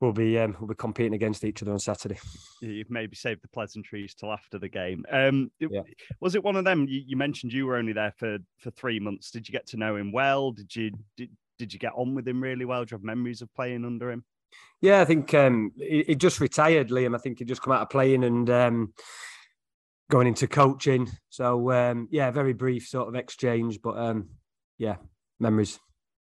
we'll 0.00 0.12
be 0.12 0.38
um, 0.38 0.56
we'll 0.58 0.68
be 0.68 0.74
competing 0.74 1.14
against 1.14 1.44
each 1.44 1.62
other 1.62 1.72
on 1.72 1.78
Saturday. 1.78 2.18
You've 2.60 2.90
maybe 2.90 3.14
saved 3.14 3.42
the 3.42 3.48
pleasantries 3.48 4.14
till 4.14 4.32
after 4.32 4.58
the 4.58 4.68
game. 4.68 5.04
Um, 5.10 5.52
yeah. 5.60 5.82
Was 6.20 6.34
it 6.34 6.42
one 6.42 6.56
of 6.56 6.64
them? 6.64 6.86
You, 6.88 7.02
you, 7.06 7.16
mentioned 7.16 7.52
you 7.52 7.66
were 7.66 7.76
only 7.76 7.92
there 7.92 8.12
for 8.16 8.38
for 8.58 8.70
three 8.72 8.98
months. 8.98 9.30
Did 9.30 9.48
you 9.48 9.52
get 9.52 9.66
to 9.68 9.76
know 9.76 9.96
him 9.96 10.10
well? 10.10 10.50
Did 10.50 10.74
you 10.74 10.90
did, 11.16 11.30
did 11.58 11.72
you 11.72 11.78
get 11.78 11.92
on 11.94 12.14
with 12.14 12.26
him 12.26 12.42
really 12.42 12.64
well? 12.64 12.84
Do 12.84 12.92
you 12.92 12.98
have 12.98 13.04
memories 13.04 13.40
of 13.40 13.54
playing 13.54 13.84
under 13.84 14.10
him? 14.10 14.24
Yeah, 14.80 15.00
I 15.00 15.04
think 15.04 15.32
um, 15.34 15.72
he, 15.76 16.04
he, 16.06 16.14
just 16.14 16.40
retired, 16.40 16.90
Leam. 16.90 17.14
I 17.14 17.18
think 17.18 17.38
he 17.38 17.44
just 17.44 17.62
come 17.62 17.72
out 17.72 17.82
of 17.82 17.90
playing 17.90 18.22
and 18.22 18.48
um, 18.50 18.92
going 20.14 20.28
into 20.28 20.46
coaching. 20.46 21.10
So 21.28 21.72
um, 21.72 22.06
yeah, 22.08 22.30
very 22.30 22.52
brief 22.52 22.86
sort 22.86 23.08
of 23.08 23.16
exchange, 23.16 23.80
but 23.82 23.98
um, 23.98 24.28
yeah, 24.78 24.96
memories. 25.40 25.80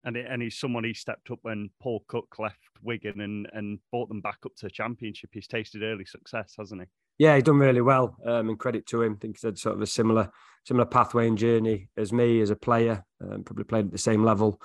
And 0.06 0.16
it, 0.16 0.26
and 0.30 0.42
he's 0.42 0.58
someone 0.58 0.86
he 0.86 0.94
stepped 0.94 1.30
up 1.32 1.40
when 1.42 1.70
Paul 1.82 2.06
Cook 2.08 2.36
left 2.40 2.60
Wigan 2.82 3.20
and 3.20 3.46
and 3.52 3.80
brought 3.92 4.08
them 4.08 4.22
back 4.22 4.38
up 4.46 4.54
to 4.60 4.70
championship. 4.70 5.32
He's 5.34 5.48
tasted 5.48 5.84
early 5.84 6.06
success, 6.06 6.54
hasn't 6.58 6.80
he? 6.80 6.88
Yeah, 7.18 7.36
he's 7.36 7.44
done 7.44 7.58
really 7.58 7.82
well. 7.82 8.16
Um, 8.26 8.48
and 8.48 8.58
credit 8.58 8.86
to 8.88 9.02
him. 9.02 9.16
I 9.18 9.20
think 9.20 9.36
he's 9.36 9.44
had 9.44 9.58
sort 9.58 9.76
of 9.76 9.82
a 9.82 9.88
similar 9.88 10.32
similar 10.66 10.86
pathway 10.86 11.28
and 11.28 11.38
journey 11.38 11.90
as 11.98 12.14
me 12.14 12.40
as 12.40 12.52
a 12.52 12.56
player. 12.56 13.04
Um, 13.22 13.44
probably 13.44 13.66
played 13.66 13.88
at 13.88 13.92
the 13.92 13.98
same 13.98 14.24
level. 14.24 14.62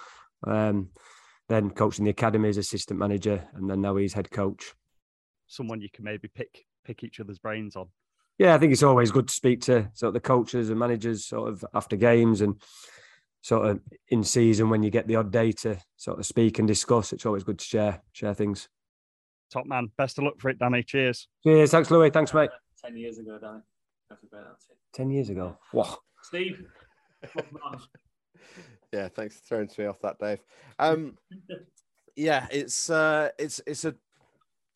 Um, 0.46 0.90
then 1.48 1.70
coaching 1.70 2.04
the 2.04 2.12
academy 2.12 2.50
as 2.50 2.56
assistant 2.56 3.00
manager, 3.00 3.48
and 3.54 3.68
then 3.68 3.80
now 3.80 3.96
he's 3.96 4.12
head 4.12 4.30
coach. 4.30 4.74
Someone 5.48 5.80
you 5.80 5.88
can 5.92 6.04
maybe 6.04 6.28
pick 6.28 6.66
pick 6.84 7.02
each 7.02 7.18
other's 7.18 7.40
brains 7.40 7.74
on. 7.74 7.88
Yeah, 8.38 8.54
I 8.54 8.58
think 8.58 8.72
it's 8.72 8.84
always 8.84 9.10
good 9.10 9.28
to 9.28 9.34
speak 9.34 9.62
to 9.62 9.90
sort 9.94 10.08
of 10.08 10.14
the 10.14 10.20
coaches 10.20 10.70
and 10.70 10.78
managers 10.78 11.24
sort 11.24 11.48
of 11.48 11.64
after 11.74 11.96
games 11.96 12.40
and 12.40 12.54
sort 13.42 13.66
of 13.68 13.80
in 14.08 14.22
season 14.22 14.70
when 14.70 14.82
you 14.82 14.90
get 14.90 15.08
the 15.08 15.16
odd 15.16 15.32
day 15.32 15.50
to 15.50 15.76
sort 15.96 16.18
of 16.18 16.26
speak 16.26 16.58
and 16.58 16.68
discuss. 16.68 17.12
It's 17.12 17.26
always 17.26 17.44
good 17.44 17.58
to 17.58 17.64
share 17.64 18.00
share 18.12 18.34
things. 18.34 18.68
Top 19.50 19.66
man, 19.66 19.90
best 19.96 20.18
of 20.18 20.24
luck 20.24 20.38
for 20.38 20.50
it, 20.50 20.58
Danny. 20.58 20.82
Cheers. 20.82 21.26
Cheers. 21.42 21.70
Thanks, 21.70 21.90
Louis. 21.90 22.10
Thanks, 22.10 22.32
mate. 22.32 22.50
Ten 22.84 22.96
years 22.96 23.18
ago, 23.18 23.38
Danny. 23.40 23.60
Ten 24.92 25.10
years 25.10 25.30
ago. 25.30 25.58
Wow. 25.72 25.98
Steve. 26.22 26.64
yeah, 28.92 29.08
thanks 29.08 29.36
for 29.36 29.46
throwing 29.46 29.68
me 29.76 29.86
off 29.86 30.00
that, 30.02 30.18
Dave. 30.18 30.38
Um, 30.78 31.16
yeah, 32.14 32.46
it's 32.50 32.90
uh, 32.90 33.30
it's 33.38 33.60
it's 33.66 33.84
a 33.84 33.94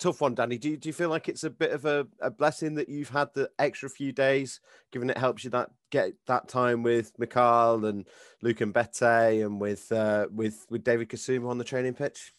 tough 0.03 0.21
one, 0.21 0.35
Danny. 0.35 0.59
Do 0.59 0.71
you, 0.71 0.77
do 0.77 0.89
you 0.89 0.93
feel 0.93 1.09
like 1.09 1.29
it's 1.29 1.45
a 1.45 1.51
bit 1.51 1.71
of 1.71 1.85
a, 1.85 2.07
a 2.21 2.31
blessing 2.31 2.75
that 2.75 2.89
you've 2.89 3.11
had 3.11 3.29
the 3.35 3.51
extra 3.59 3.89
few 3.89 4.13
days, 4.13 4.61
given 4.91 5.09
it 5.09 5.17
helps 5.17 5.45
you 5.45 5.51
that 5.51 5.71
get 5.91 6.13
that 6.27 6.49
time 6.49 6.83
with 6.83 7.13
Mikhail 7.19 7.85
and 7.85 8.07
Luke 8.43 8.59
Mbete 8.59 9.45
and 9.45 9.61
with 9.61 9.91
uh, 9.93 10.27
with 10.33 10.67
with 10.69 10.85
David 10.85 11.09
Kasumu 11.09 11.49
on 11.49 11.59
the 11.59 11.65
training 11.65 11.95
pitch? 11.95 12.35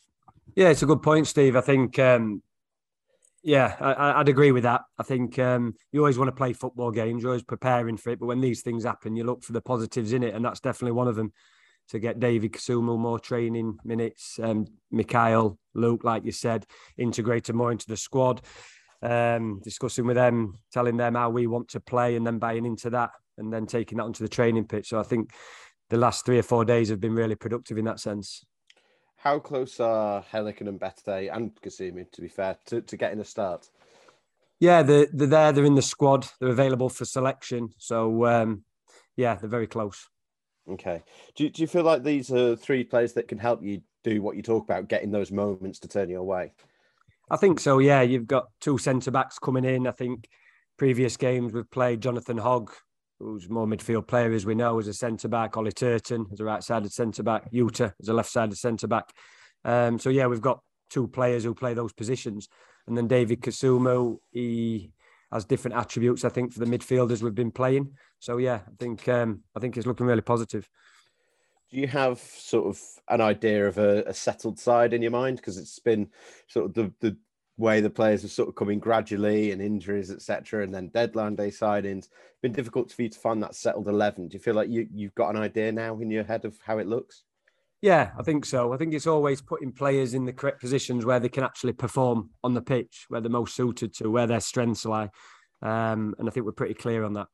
Yeah, 0.55 0.69
it's 0.69 0.83
a 0.83 0.85
good 0.85 1.01
point, 1.01 1.27
Steve. 1.27 1.55
I 1.55 1.61
think 1.61 1.97
um, 1.99 2.41
yeah, 3.43 3.75
I, 3.79 4.17
would 4.17 4.29
agree 4.29 4.51
with 4.51 4.63
that. 4.63 4.81
I 4.97 5.03
think 5.03 5.37
um, 5.39 5.75
you 5.91 5.99
always 5.99 6.17
want 6.17 6.29
to 6.29 6.35
play 6.35 6.53
football 6.53 6.91
games. 6.91 7.23
You're 7.23 7.31
always 7.31 7.43
preparing 7.43 7.97
for 7.97 8.09
it, 8.11 8.19
but 8.19 8.27
when 8.27 8.41
these 8.41 8.61
things 8.61 8.83
happen, 8.83 9.15
you 9.15 9.23
look 9.23 9.43
for 9.43 9.53
the 9.53 9.61
positives 9.61 10.13
in 10.13 10.23
it, 10.23 10.33
and 10.33 10.43
that's 10.43 10.59
definitely 10.59 10.93
one 10.93 11.07
of 11.07 11.15
them. 11.15 11.33
To 11.89 11.99
get 11.99 12.19
David 12.19 12.53
Kasumu 12.53 12.97
more 12.97 13.19
training 13.19 13.77
minutes, 13.83 14.39
um, 14.41 14.65
Mikhail, 14.89 15.59
Luke, 15.75 16.03
like 16.03 16.25
you 16.25 16.31
said, 16.31 16.65
integrated 16.97 17.55
more 17.55 17.71
into 17.71 17.87
the 17.87 17.97
squad, 17.97 18.41
um, 19.01 19.59
discussing 19.63 20.07
with 20.07 20.15
them, 20.15 20.59
telling 20.71 20.97
them 20.97 21.15
how 21.15 21.29
we 21.29 21.45
want 21.45 21.67
to 21.69 21.79
play, 21.79 22.15
and 22.15 22.25
then 22.25 22.39
buying 22.39 22.65
into 22.65 22.89
that, 22.91 23.11
and 23.37 23.53
then 23.53 23.67
taking 23.67 23.97
that 23.97 24.05
onto 24.05 24.23
the 24.23 24.29
training 24.29 24.65
pitch. 24.65 24.89
So 24.89 24.99
I 24.99 25.03
think 25.03 25.31
the 25.89 25.97
last 25.97 26.25
three 26.25 26.39
or 26.39 26.43
four 26.43 26.65
days 26.65 26.89
have 26.89 27.01
been 27.01 27.13
really 27.13 27.35
productive 27.35 27.77
in 27.77 27.85
that 27.85 27.99
sense. 27.99 28.43
How 29.17 29.39
close 29.39 29.79
are 29.79 30.23
Helik 30.31 30.61
and 30.61 30.79
Mbete 30.79 31.35
and 31.35 31.53
Kasumu, 31.61 32.11
to 32.11 32.21
be 32.21 32.27
fair, 32.27 32.57
to, 32.65 32.81
to 32.81 32.97
getting 32.97 33.19
a 33.19 33.25
start? 33.25 33.69
Yeah, 34.59 34.83
they're, 34.83 35.07
they're 35.13 35.27
there. 35.27 35.51
They're 35.51 35.65
in 35.65 35.75
the 35.75 35.81
squad. 35.81 36.27
They're 36.39 36.49
available 36.49 36.89
for 36.89 37.05
selection. 37.05 37.69
So, 37.77 38.25
um, 38.25 38.63
yeah, 39.15 39.35
they're 39.35 39.49
very 39.49 39.67
close. 39.67 40.07
Okay. 40.69 41.03
Do, 41.35 41.49
do 41.49 41.61
you 41.61 41.67
feel 41.67 41.83
like 41.83 42.03
these 42.03 42.31
are 42.31 42.55
three 42.55 42.83
players 42.83 43.13
that 43.13 43.27
can 43.27 43.37
help 43.37 43.61
you 43.61 43.81
do 44.03 44.21
what 44.21 44.35
you 44.35 44.41
talk 44.41 44.63
about, 44.63 44.87
getting 44.87 45.11
those 45.11 45.31
moments 45.31 45.79
to 45.79 45.87
turn 45.87 46.09
your 46.09 46.23
way? 46.23 46.53
I 47.29 47.37
think 47.37 47.59
so. 47.59 47.79
Yeah, 47.79 48.01
you've 48.01 48.27
got 48.27 48.47
two 48.61 48.77
centre 48.77 49.11
backs 49.11 49.39
coming 49.39 49.65
in. 49.65 49.87
I 49.87 49.91
think 49.91 50.27
previous 50.77 51.17
games 51.17 51.53
we've 51.53 51.69
played 51.69 52.01
Jonathan 52.01 52.37
Hogg, 52.37 52.71
who's 53.19 53.49
more 53.49 53.67
midfield 53.67 54.07
player, 54.07 54.31
as 54.33 54.45
we 54.45 54.55
know, 54.55 54.79
as 54.79 54.87
a 54.87 54.93
centre 54.93 55.27
back. 55.27 55.57
Ollie 55.57 55.71
Turton 55.71 56.27
as 56.31 56.39
a 56.39 56.45
right 56.45 56.63
sided 56.63 56.91
centre 56.91 57.23
back. 57.23 57.51
Yuta 57.51 57.93
as 58.01 58.09
a 58.09 58.13
left 58.13 58.29
sided 58.29 58.57
centre 58.57 58.87
back. 58.87 59.09
Um, 59.65 59.99
so, 59.99 60.09
yeah, 60.09 60.27
we've 60.27 60.41
got 60.41 60.61
two 60.89 61.07
players 61.07 61.43
who 61.43 61.53
play 61.53 61.73
those 61.73 61.93
positions. 61.93 62.49
And 62.87 62.97
then 62.97 63.07
David 63.07 63.41
Kasumu, 63.41 64.17
he 64.31 64.91
has 65.33 65.45
different 65.45 65.75
attributes, 65.75 66.23
I 66.23 66.29
think, 66.29 66.53
for 66.53 66.59
the 66.59 66.65
midfielders 66.65 67.21
we've 67.21 67.35
been 67.35 67.51
playing. 67.51 67.93
So, 68.19 68.37
yeah, 68.37 68.61
I 68.67 68.75
think 68.79 69.07
um, 69.09 69.41
I 69.55 69.59
think 69.59 69.75
it's 69.75 69.87
looking 69.87 70.05
really 70.05 70.21
positive. 70.21 70.69
Do 71.71 71.79
you 71.79 71.87
have 71.87 72.19
sort 72.19 72.67
of 72.67 72.79
an 73.09 73.19
idea 73.19 73.67
of 73.67 73.77
a, 73.77 74.03
a 74.03 74.13
settled 74.13 74.59
side 74.59 74.93
in 74.93 75.01
your 75.01 75.11
mind? 75.11 75.37
Because 75.37 75.57
it's 75.57 75.79
been 75.79 76.09
sort 76.47 76.67
of 76.67 76.73
the, 76.75 76.93
the 76.99 77.17
way 77.57 77.81
the 77.81 77.89
players 77.89 78.23
are 78.23 78.29
sort 78.29 78.49
of 78.49 78.55
coming 78.55 78.79
gradually 78.79 79.51
and 79.51 79.61
injuries, 79.61 80.11
etc., 80.11 80.63
and 80.63 80.73
then 80.73 80.89
deadline 80.89 81.35
day 81.35 81.49
signings. 81.49 82.09
Been 82.41 82.51
difficult 82.51 82.91
for 82.91 83.01
you 83.01 83.09
to 83.09 83.19
find 83.19 83.41
that 83.41 83.55
settled 83.55 83.87
eleven. 83.87 84.27
Do 84.27 84.35
you 84.35 84.39
feel 84.39 84.55
like 84.55 84.69
you 84.69 84.87
you've 84.93 85.15
got 85.15 85.29
an 85.29 85.41
idea 85.41 85.71
now 85.71 85.99
in 85.99 86.11
your 86.11 86.23
head 86.23 86.45
of 86.45 86.59
how 86.63 86.77
it 86.77 86.87
looks? 86.87 87.23
Yeah, 87.83 88.11
I 88.17 88.23
think 88.23 88.45
so. 88.45 88.71
I 88.71 88.77
think 88.77 88.93
it's 88.93 89.07
always 89.07 89.41
putting 89.41 89.73
players 89.73 90.13
in 90.13 90.23
the 90.23 90.31
correct 90.31 90.61
positions 90.61 91.03
where 91.03 91.19
they 91.19 91.27
can 91.27 91.43
actually 91.43 91.73
perform 91.73 92.29
on 92.41 92.53
the 92.53 92.61
pitch, 92.61 93.07
where 93.09 93.19
they're 93.19 93.29
most 93.29 93.57
suited 93.57 93.93
to, 93.95 94.09
where 94.09 94.25
their 94.25 94.39
strengths 94.39 94.85
lie. 94.85 95.09
Um, 95.61 96.15
and 96.17 96.29
I 96.29 96.31
think 96.31 96.45
we're 96.45 96.53
pretty 96.53 96.75
clear 96.75 97.03
on 97.03 97.11
that. 97.15 97.27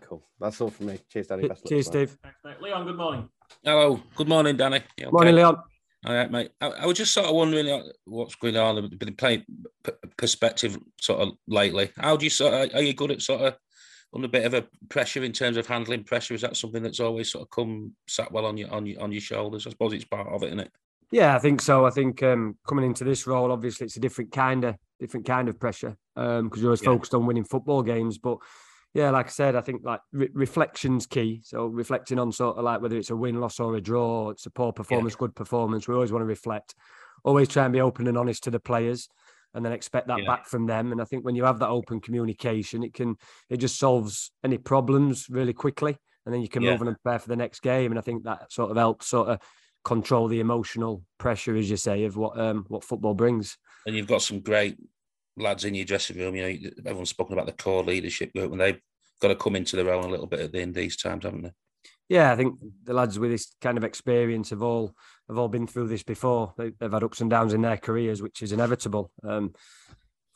Cool. 0.00 0.26
That's 0.40 0.60
all 0.60 0.70
from 0.70 0.86
me. 0.86 0.98
Cheers, 1.12 1.28
Danny. 1.28 1.46
Best 1.46 1.64
Cheers, 1.64 1.86
Steve. 1.86 2.18
Thanks, 2.24 2.38
mate. 2.44 2.60
Leon, 2.60 2.86
good 2.86 2.96
morning. 2.96 3.28
Hello. 3.62 4.02
Good 4.16 4.28
morning, 4.28 4.56
Danny. 4.56 4.82
Okay? 5.00 5.10
Morning, 5.12 5.36
Leon. 5.36 5.56
All 6.04 6.14
right, 6.14 6.30
mate. 6.30 6.50
I, 6.60 6.66
I, 6.66 6.86
was 6.86 6.96
just 6.96 7.14
sort 7.14 7.26
of 7.26 7.36
wondering 7.36 7.70
uh, 7.70 7.84
what's 8.04 8.34
going 8.34 8.56
on, 8.56 8.78
a 8.78 8.88
bit 8.88 9.10
of 9.10 9.16
play 9.16 9.46
perspective 10.16 10.76
sort 11.00 11.20
of 11.20 11.34
lately. 11.46 11.92
How 11.96 12.16
do 12.16 12.26
you 12.26 12.30
sort 12.30 12.52
of, 12.52 12.74
are 12.74 12.82
you 12.82 12.94
good 12.94 13.12
at 13.12 13.22
sort 13.22 13.42
of 13.42 13.54
under 14.16 14.26
a 14.26 14.30
bit 14.30 14.44
of 14.44 14.54
a 14.54 14.66
pressure 14.88 15.22
in 15.22 15.32
terms 15.32 15.56
of 15.56 15.66
handling 15.66 16.04
pressure? 16.04 16.34
Is 16.34 16.42
that 16.42 16.56
something 16.56 16.82
that's 16.82 17.00
always 17.00 17.30
sort 17.30 17.42
of 17.42 17.50
come 17.50 17.92
sat 18.06 18.32
well 18.32 18.46
on 18.46 18.56
your 18.56 18.70
on 18.72 18.86
your 18.86 19.00
on 19.00 19.12
your 19.12 19.20
shoulders? 19.20 19.66
I 19.66 19.70
suppose 19.70 19.92
it's 19.92 20.04
part 20.04 20.28
of 20.28 20.42
it, 20.42 20.46
isn't 20.46 20.60
it? 20.60 20.72
Yeah, 21.12 21.36
I 21.36 21.38
think 21.38 21.60
so. 21.60 21.86
I 21.86 21.90
think 21.90 22.22
um, 22.22 22.56
coming 22.66 22.84
into 22.84 23.04
this 23.04 23.26
role, 23.26 23.52
obviously, 23.52 23.86
it's 23.86 23.96
a 23.96 24.00
different 24.00 24.32
kind 24.32 24.64
of 24.64 24.76
different 24.98 25.26
kind 25.26 25.48
of 25.48 25.60
pressure 25.60 25.96
because 26.14 26.40
um, 26.40 26.50
you're 26.56 26.66
always 26.66 26.82
yeah. 26.82 26.86
focused 26.86 27.14
on 27.14 27.26
winning 27.26 27.44
football 27.44 27.82
games. 27.82 28.18
But 28.18 28.38
yeah, 28.94 29.10
like 29.10 29.26
I 29.26 29.30
said, 29.30 29.56
I 29.56 29.60
think 29.60 29.82
like 29.84 30.00
re- 30.12 30.30
reflection's 30.32 31.06
key. 31.06 31.42
So 31.44 31.66
reflecting 31.66 32.18
on 32.18 32.32
sort 32.32 32.56
of 32.56 32.64
like 32.64 32.80
whether 32.80 32.96
it's 32.96 33.10
a 33.10 33.16
win, 33.16 33.40
loss, 33.40 33.60
or 33.60 33.76
a 33.76 33.80
draw, 33.80 34.30
it's 34.30 34.46
a 34.46 34.50
poor 34.50 34.72
performance, 34.72 35.14
yeah. 35.14 35.20
good 35.20 35.34
performance. 35.36 35.86
We 35.86 35.94
always 35.94 36.12
want 36.12 36.22
to 36.22 36.26
reflect. 36.26 36.74
Always 37.24 37.48
try 37.48 37.64
and 37.64 37.72
be 37.72 37.80
open 37.80 38.06
and 38.06 38.16
honest 38.16 38.44
to 38.44 38.50
the 38.50 38.60
players, 38.60 39.08
and 39.56 39.64
then 39.64 39.72
expect 39.72 40.06
that 40.06 40.20
yeah. 40.20 40.26
back 40.26 40.46
from 40.46 40.66
them. 40.66 40.92
And 40.92 41.00
I 41.00 41.04
think 41.04 41.24
when 41.24 41.34
you 41.34 41.44
have 41.44 41.58
that 41.58 41.70
open 41.70 42.00
communication, 42.00 42.84
it 42.84 42.94
can 42.94 43.16
it 43.50 43.56
just 43.56 43.78
solves 43.78 44.30
any 44.44 44.58
problems 44.58 45.28
really 45.28 45.54
quickly, 45.54 45.96
and 46.24 46.32
then 46.32 46.42
you 46.42 46.48
can 46.48 46.62
yeah. 46.62 46.72
move 46.72 46.82
on 46.82 46.88
and 46.88 47.02
prepare 47.02 47.18
for 47.18 47.28
the 47.28 47.36
next 47.36 47.60
game. 47.60 47.90
And 47.90 47.98
I 47.98 48.02
think 48.02 48.24
that 48.24 48.52
sort 48.52 48.70
of 48.70 48.76
helps 48.76 49.08
sort 49.08 49.28
of 49.28 49.40
control 49.84 50.28
the 50.28 50.40
emotional 50.40 51.02
pressure, 51.18 51.56
as 51.56 51.70
you 51.70 51.76
say, 51.76 52.04
of 52.04 52.16
what 52.16 52.38
um, 52.38 52.66
what 52.68 52.84
football 52.84 53.14
brings. 53.14 53.56
And 53.86 53.96
you've 53.96 54.06
got 54.06 54.22
some 54.22 54.40
great 54.40 54.76
lads 55.36 55.64
in 55.64 55.74
your 55.74 55.86
dressing 55.86 56.18
room. 56.18 56.36
You 56.36 56.42
know, 56.42 56.70
everyone's 56.84 57.10
spoken 57.10 57.32
about 57.32 57.46
the 57.46 57.52
core 57.52 57.82
leadership 57.82 58.32
group, 58.34 58.52
and 58.52 58.60
they've 58.60 58.80
got 59.20 59.28
to 59.28 59.36
come 59.36 59.56
into 59.56 59.76
their 59.76 59.92
own 59.92 60.04
a 60.04 60.08
little 60.08 60.26
bit 60.26 60.40
at 60.40 60.52
the, 60.52 60.60
in 60.60 60.72
these 60.72 60.96
times, 60.96 61.24
haven't 61.24 61.42
they? 61.42 61.52
Yeah, 62.08 62.32
I 62.32 62.36
think 62.36 62.60
the 62.84 62.94
lads 62.94 63.18
with 63.18 63.30
this 63.30 63.52
kind 63.60 63.76
of 63.76 63.84
experience 63.84 64.50
have 64.50 64.62
all 64.62 64.94
have 65.28 65.38
all 65.38 65.48
been 65.48 65.66
through 65.66 65.88
this 65.88 66.04
before. 66.04 66.54
They, 66.56 66.72
have 66.80 66.92
had 66.92 67.02
ups 67.02 67.20
and 67.20 67.28
downs 67.28 67.52
in 67.52 67.62
their 67.62 67.76
careers, 67.76 68.22
which 68.22 68.42
is 68.42 68.52
inevitable. 68.52 69.10
Um, 69.24 69.54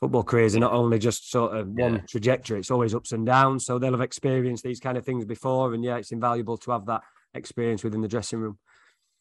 football 0.00 0.25
careers 0.25 0.57
are 0.57 0.61
not 0.61 0.73
only 0.73 0.99
just 0.99 1.30
sort 1.30 1.57
of 1.57 1.69
one 1.69 1.95
yeah. 1.95 2.00
trajectory; 2.09 2.59
it's 2.59 2.73
always 2.73 2.95
ups 2.95 3.12
and 3.12 3.25
downs. 3.25 3.66
So 3.66 3.78
they'll 3.78 3.92
have 3.92 4.00
experienced 4.00 4.64
these 4.64 4.80
kind 4.80 4.99
of 4.99 5.04
things 5.04 5.25
before, 5.25 5.73
and 5.73 5.85
yeah, 5.85 5.97
it's 5.97 6.12
invaluable 6.12 6.57
to 6.59 6.73
have 6.73 6.87
that 6.87 7.02
experience 7.35 7.85
within 7.85 8.00
the 8.00 8.09
dressing 8.09 8.40
room. 8.40 8.59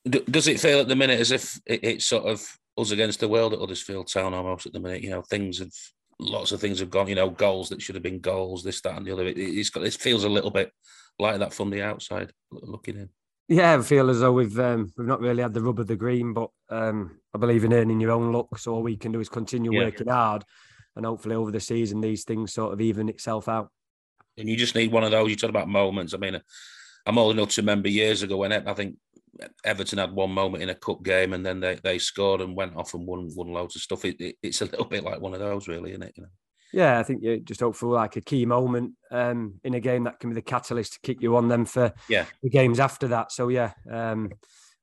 Does 0.10 0.48
it 0.48 0.60
feel 0.60 0.80
at 0.80 0.88
the 0.88 0.96
minute 0.96 1.20
as 1.20 1.32
if 1.32 1.60
it's 1.66 2.06
sort 2.06 2.26
of 2.26 2.42
us 2.78 2.92
against 2.92 3.20
the 3.20 3.28
world 3.28 3.54
at 3.54 3.60
Huddersfield 3.60 4.08
Town 4.08 4.34
almost 4.34 4.66
at 4.66 4.74
the 4.74 4.80
minute? 4.80 5.04
You 5.04 5.12
know, 5.12 5.22
things 5.22 5.60
have 5.60 5.74
lots 6.20 6.52
of 6.52 6.62
things 6.62 6.80
have 6.80 6.90
gone. 6.90 7.08
You 7.08 7.16
know, 7.16 7.30
goals 7.30 7.70
that 7.70 7.82
should 7.82 7.96
have 7.96 8.04
been 8.04 8.20
goals, 8.20 8.64
this, 8.64 8.82
that, 8.82 8.98
and 8.98 9.06
the 9.06 9.12
other. 9.12 9.28
It, 9.28 9.38
it's 9.38 9.70
got. 9.70 9.84
It 9.84 9.94
feels 9.94 10.24
a 10.24 10.30
little 10.30 10.52
bit 10.52 10.72
like 11.20 11.40
that 11.40 11.54
from 11.54 11.70
the 11.70 11.82
outside 11.82 12.32
looking 12.52 12.98
in. 12.98 13.10
Yeah, 13.48 13.78
I 13.78 13.82
feel 13.82 14.10
as 14.10 14.20
though 14.20 14.34
we've 14.34 14.60
um, 14.60 14.92
we've 14.96 15.08
not 15.08 15.22
really 15.22 15.42
had 15.42 15.54
the 15.54 15.62
rub 15.62 15.80
of 15.80 15.88
the 15.88 15.96
green, 15.96 16.34
but 16.34 16.52
um, 16.70 17.20
I 17.34 17.40
believe 17.40 17.64
in 17.64 17.74
earning 17.74 18.00
your 18.00 18.12
own 18.12 18.32
luck. 18.32 18.58
So 18.60 18.74
all 18.74 18.84
we 18.84 18.96
can 18.96 19.12
do 19.12 19.20
is 19.20 19.30
continue 19.30 19.74
yeah. 19.74 19.86
working 19.86 20.08
hard, 20.08 20.44
and 20.96 21.06
hopefully 21.06 21.36
over 21.36 21.52
the 21.52 21.60
season 21.60 22.00
these 22.00 22.24
things 22.24 22.54
sort 22.54 22.74
of 22.74 22.82
even 22.82 23.10
itself 23.10 23.50
out. 23.50 23.70
And 24.38 24.48
you 24.48 24.56
just 24.56 24.76
need 24.76 24.92
one 24.92 25.04
of 25.04 25.12
those. 25.12 25.30
You 25.30 25.36
talk 25.36 25.50
about 25.50 25.68
moments. 25.68 26.14
I 26.14 26.18
mean, 26.18 26.40
I'm 27.06 27.18
old 27.18 27.36
enough 27.36 27.50
to 27.52 27.62
remember 27.62 27.90
years 27.90 28.22
ago 28.22 28.38
when 28.38 28.54
I 28.54 28.74
think 28.74 28.98
Everton 29.64 29.98
had 29.98 30.12
one 30.12 30.32
moment 30.32 30.64
in 30.64 30.70
a 30.70 30.76
cup 30.76 31.04
game 31.04 31.34
and 31.34 31.46
then 31.46 31.60
they, 31.60 31.76
they 31.76 31.98
scored 31.98 32.42
and 32.42 32.56
went 32.56 32.76
off 32.76 32.94
and 32.94 33.06
won 33.06 33.30
won 33.36 33.52
loads 33.52 33.76
of 33.76 33.82
stuff. 33.82 34.06
It, 34.06 34.20
it, 34.20 34.36
it's 34.42 34.62
a 34.62 34.66
little 34.66 34.86
bit 34.86 35.04
like 35.04 35.20
one 35.20 35.34
of 35.34 35.40
those, 35.40 35.68
really, 35.68 35.92
isn't 35.92 36.04
it? 36.04 36.14
You 36.16 36.24
know. 36.24 36.30
Yeah, 36.72 37.00
I 37.00 37.04
think 37.04 37.24
you 37.24 37.40
just 37.40 37.62
hope 37.62 37.76
for 37.76 37.88
like 37.88 38.16
a 38.16 38.22
key 38.22 38.46
moment 38.46 38.94
um, 39.12 39.56
in 39.64 39.74
a 39.74 39.80
game 39.80 40.04
that 40.04 40.20
can 40.20 40.30
be 40.30 40.36
the 40.36 40.42
catalyst 40.42 40.94
to 40.94 41.00
kick 41.02 41.22
you 41.22 41.36
on 41.36 41.48
them 41.48 41.66
for 41.66 41.94
yeah. 42.08 42.26
the 42.44 42.50
games 42.50 42.80
after 42.80 43.08
that. 43.08 43.32
So 43.32 43.48
yeah, 43.48 43.72
um, 43.92 44.32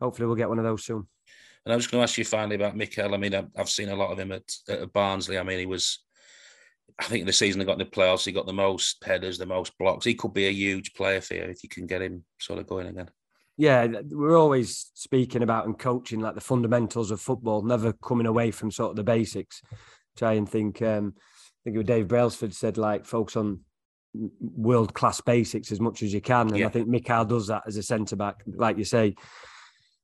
hopefully 0.00 0.26
we'll 0.26 0.36
get 0.36 0.48
one 0.48 0.58
of 0.58 0.64
those 0.64 0.84
soon. 0.84 1.06
And 1.64 1.72
I 1.72 1.76
was 1.76 1.86
going 1.86 2.00
to 2.00 2.04
ask 2.04 2.18
you 2.18 2.24
finally 2.24 2.56
about 2.56 2.76
Mikel. 2.76 3.14
I 3.14 3.18
mean, 3.18 3.34
I've 3.34 3.68
seen 3.68 3.88
a 3.88 3.96
lot 3.96 4.12
of 4.12 4.18
him 4.18 4.32
at, 4.32 4.50
at 4.68 4.92
Barnsley. 4.92 5.38
I 5.38 5.42
mean, 5.42 5.58
he 5.58 5.66
was, 5.66 6.00
I 6.98 7.04
think 7.04 7.26
the 7.26 7.32
season 7.32 7.58
they 7.58 7.64
got 7.64 7.72
in 7.72 7.78
the 7.78 7.84
playoffs, 7.84 8.24
he 8.24 8.32
got 8.32 8.46
the 8.46 8.52
most 8.52 9.04
headers, 9.04 9.38
the 9.38 9.46
most 9.46 9.76
blocks. 9.78 10.04
He 10.04 10.14
could 10.14 10.32
be 10.32 10.46
a 10.46 10.52
huge 10.52 10.94
player 10.94 11.20
for 11.20 11.34
you 11.34 11.42
if 11.42 11.62
you 11.62 11.68
can 11.68 11.86
get 11.86 12.02
him 12.02 12.24
sort 12.38 12.60
of 12.60 12.66
going 12.66 12.86
again. 12.86 13.10
Yeah, 13.56 13.86
we're 14.10 14.38
always 14.38 14.90
speaking 14.94 15.42
about 15.42 15.66
and 15.66 15.78
coaching 15.78 16.20
like 16.20 16.34
the 16.34 16.40
fundamentals 16.40 17.10
of 17.10 17.20
football, 17.20 17.62
never 17.62 17.92
coming 17.94 18.26
away 18.26 18.50
from 18.50 18.70
sort 18.70 18.90
of 18.90 18.96
the 18.96 19.04
basics. 19.04 19.62
Try 20.16 20.34
and 20.34 20.48
think. 20.48 20.82
Um, 20.82 21.14
think 21.66 21.76
of 21.78 21.84
Dave 21.84 22.06
Brailsford 22.06 22.54
said 22.54 22.78
like 22.78 23.04
focus 23.04 23.36
on 23.36 23.60
world 24.40 24.94
class 24.94 25.20
basics 25.20 25.72
as 25.72 25.80
much 25.80 26.02
as 26.02 26.14
you 26.14 26.20
can, 26.20 26.48
and 26.48 26.58
yeah. 26.58 26.66
I 26.66 26.68
think 26.68 26.86
Mikel 26.86 27.24
does 27.24 27.48
that 27.48 27.64
as 27.66 27.76
a 27.76 27.82
centre 27.82 28.16
back. 28.16 28.42
Like 28.46 28.78
you 28.78 28.84
say, 28.84 29.16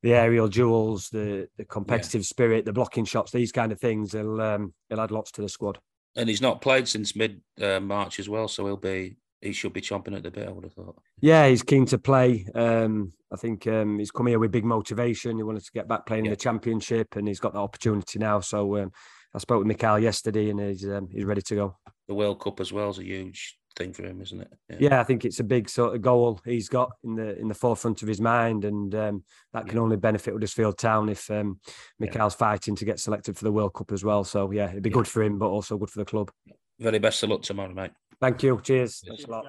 the 0.02 0.12
aerial 0.12 0.48
duels, 0.48 1.08
the 1.10 1.48
the 1.56 1.64
competitive 1.64 2.22
yeah. 2.22 2.26
spirit, 2.26 2.64
the 2.64 2.72
blocking 2.72 3.04
shots, 3.04 3.30
these 3.30 3.52
kind 3.52 3.70
of 3.70 3.80
things. 3.80 4.12
He'll 4.12 4.40
um, 4.40 4.74
he'll 4.88 5.00
add 5.00 5.12
lots 5.12 5.30
to 5.32 5.40
the 5.40 5.48
squad. 5.48 5.78
And 6.16 6.28
he's 6.28 6.42
not 6.42 6.60
played 6.60 6.88
since 6.88 7.14
mid 7.14 7.40
uh, 7.60 7.80
March 7.80 8.18
as 8.18 8.28
well, 8.28 8.48
so 8.48 8.66
he'll 8.66 8.76
be 8.76 9.16
he 9.40 9.52
should 9.52 9.72
be 9.72 9.80
chomping 9.80 10.16
at 10.16 10.24
the 10.24 10.32
bit. 10.32 10.48
I 10.48 10.52
would 10.52 10.64
have 10.64 10.72
thought. 10.72 11.00
Yeah, 11.20 11.48
he's 11.48 11.62
keen 11.62 11.86
to 11.86 11.98
play. 11.98 12.44
Um, 12.56 13.12
I 13.32 13.36
think 13.36 13.68
um, 13.68 14.00
he's 14.00 14.10
come 14.10 14.26
here 14.26 14.40
with 14.40 14.50
big 14.50 14.64
motivation. 14.64 15.36
He 15.36 15.44
wanted 15.44 15.64
to 15.64 15.72
get 15.72 15.86
back 15.86 16.06
playing 16.06 16.24
yeah. 16.24 16.30
in 16.30 16.32
the 16.32 16.42
championship, 16.42 17.14
and 17.14 17.28
he's 17.28 17.40
got 17.40 17.52
the 17.52 17.60
opportunity 17.60 18.18
now. 18.18 18.40
So 18.40 18.78
um, 18.78 18.92
I 19.34 19.38
spoke 19.38 19.58
with 19.58 19.66
Mikel 19.66 19.98
yesterday, 19.98 20.50
and 20.50 20.60
he's 20.60 20.86
um, 20.86 21.08
he's 21.10 21.24
ready 21.24 21.42
to 21.42 21.54
go. 21.54 21.76
The 22.08 22.14
World 22.14 22.40
Cup 22.40 22.60
as 22.60 22.72
well 22.72 22.90
is 22.90 22.98
a 22.98 23.04
huge 23.04 23.58
thing 23.76 23.92
for 23.92 24.04
him, 24.04 24.20
isn't 24.20 24.40
it? 24.40 24.52
Yeah. 24.68 24.76
yeah. 24.80 25.00
I 25.00 25.04
think 25.04 25.24
it's 25.24 25.40
a 25.40 25.44
big 25.44 25.68
sort 25.68 25.94
of 25.94 26.02
goal 26.02 26.40
he's 26.44 26.68
got 26.68 26.92
in 27.04 27.14
the 27.14 27.38
in 27.38 27.48
the 27.48 27.54
forefront 27.54 28.02
of 28.02 28.08
his 28.08 28.20
mind, 28.20 28.64
and 28.64 28.94
um, 28.94 29.24
that 29.52 29.66
can 29.66 29.76
yeah. 29.76 29.82
only 29.82 29.96
benefit 29.96 30.32
Huddersfield 30.32 30.78
Town 30.78 31.08
if 31.08 31.30
um, 31.30 31.60
Mikel's 31.98 32.34
yeah. 32.34 32.38
fighting 32.38 32.76
to 32.76 32.84
get 32.84 33.00
selected 33.00 33.36
for 33.36 33.44
the 33.44 33.52
World 33.52 33.74
Cup 33.74 33.92
as 33.92 34.04
well. 34.04 34.24
So 34.24 34.50
yeah, 34.50 34.70
it'd 34.70 34.82
be 34.82 34.90
good 34.90 35.08
for 35.08 35.22
him, 35.22 35.38
but 35.38 35.48
also 35.48 35.78
good 35.78 35.90
for 35.90 35.98
the 36.00 36.04
club. 36.04 36.30
Very 36.78 36.98
best 36.98 37.22
of 37.22 37.30
luck 37.30 37.42
tomorrow, 37.42 37.72
mate. 37.72 37.92
Thank 38.20 38.42
you. 38.42 38.60
Cheers. 38.62 39.02
Thanks 39.06 39.24
a 39.24 39.30
lot. 39.30 39.46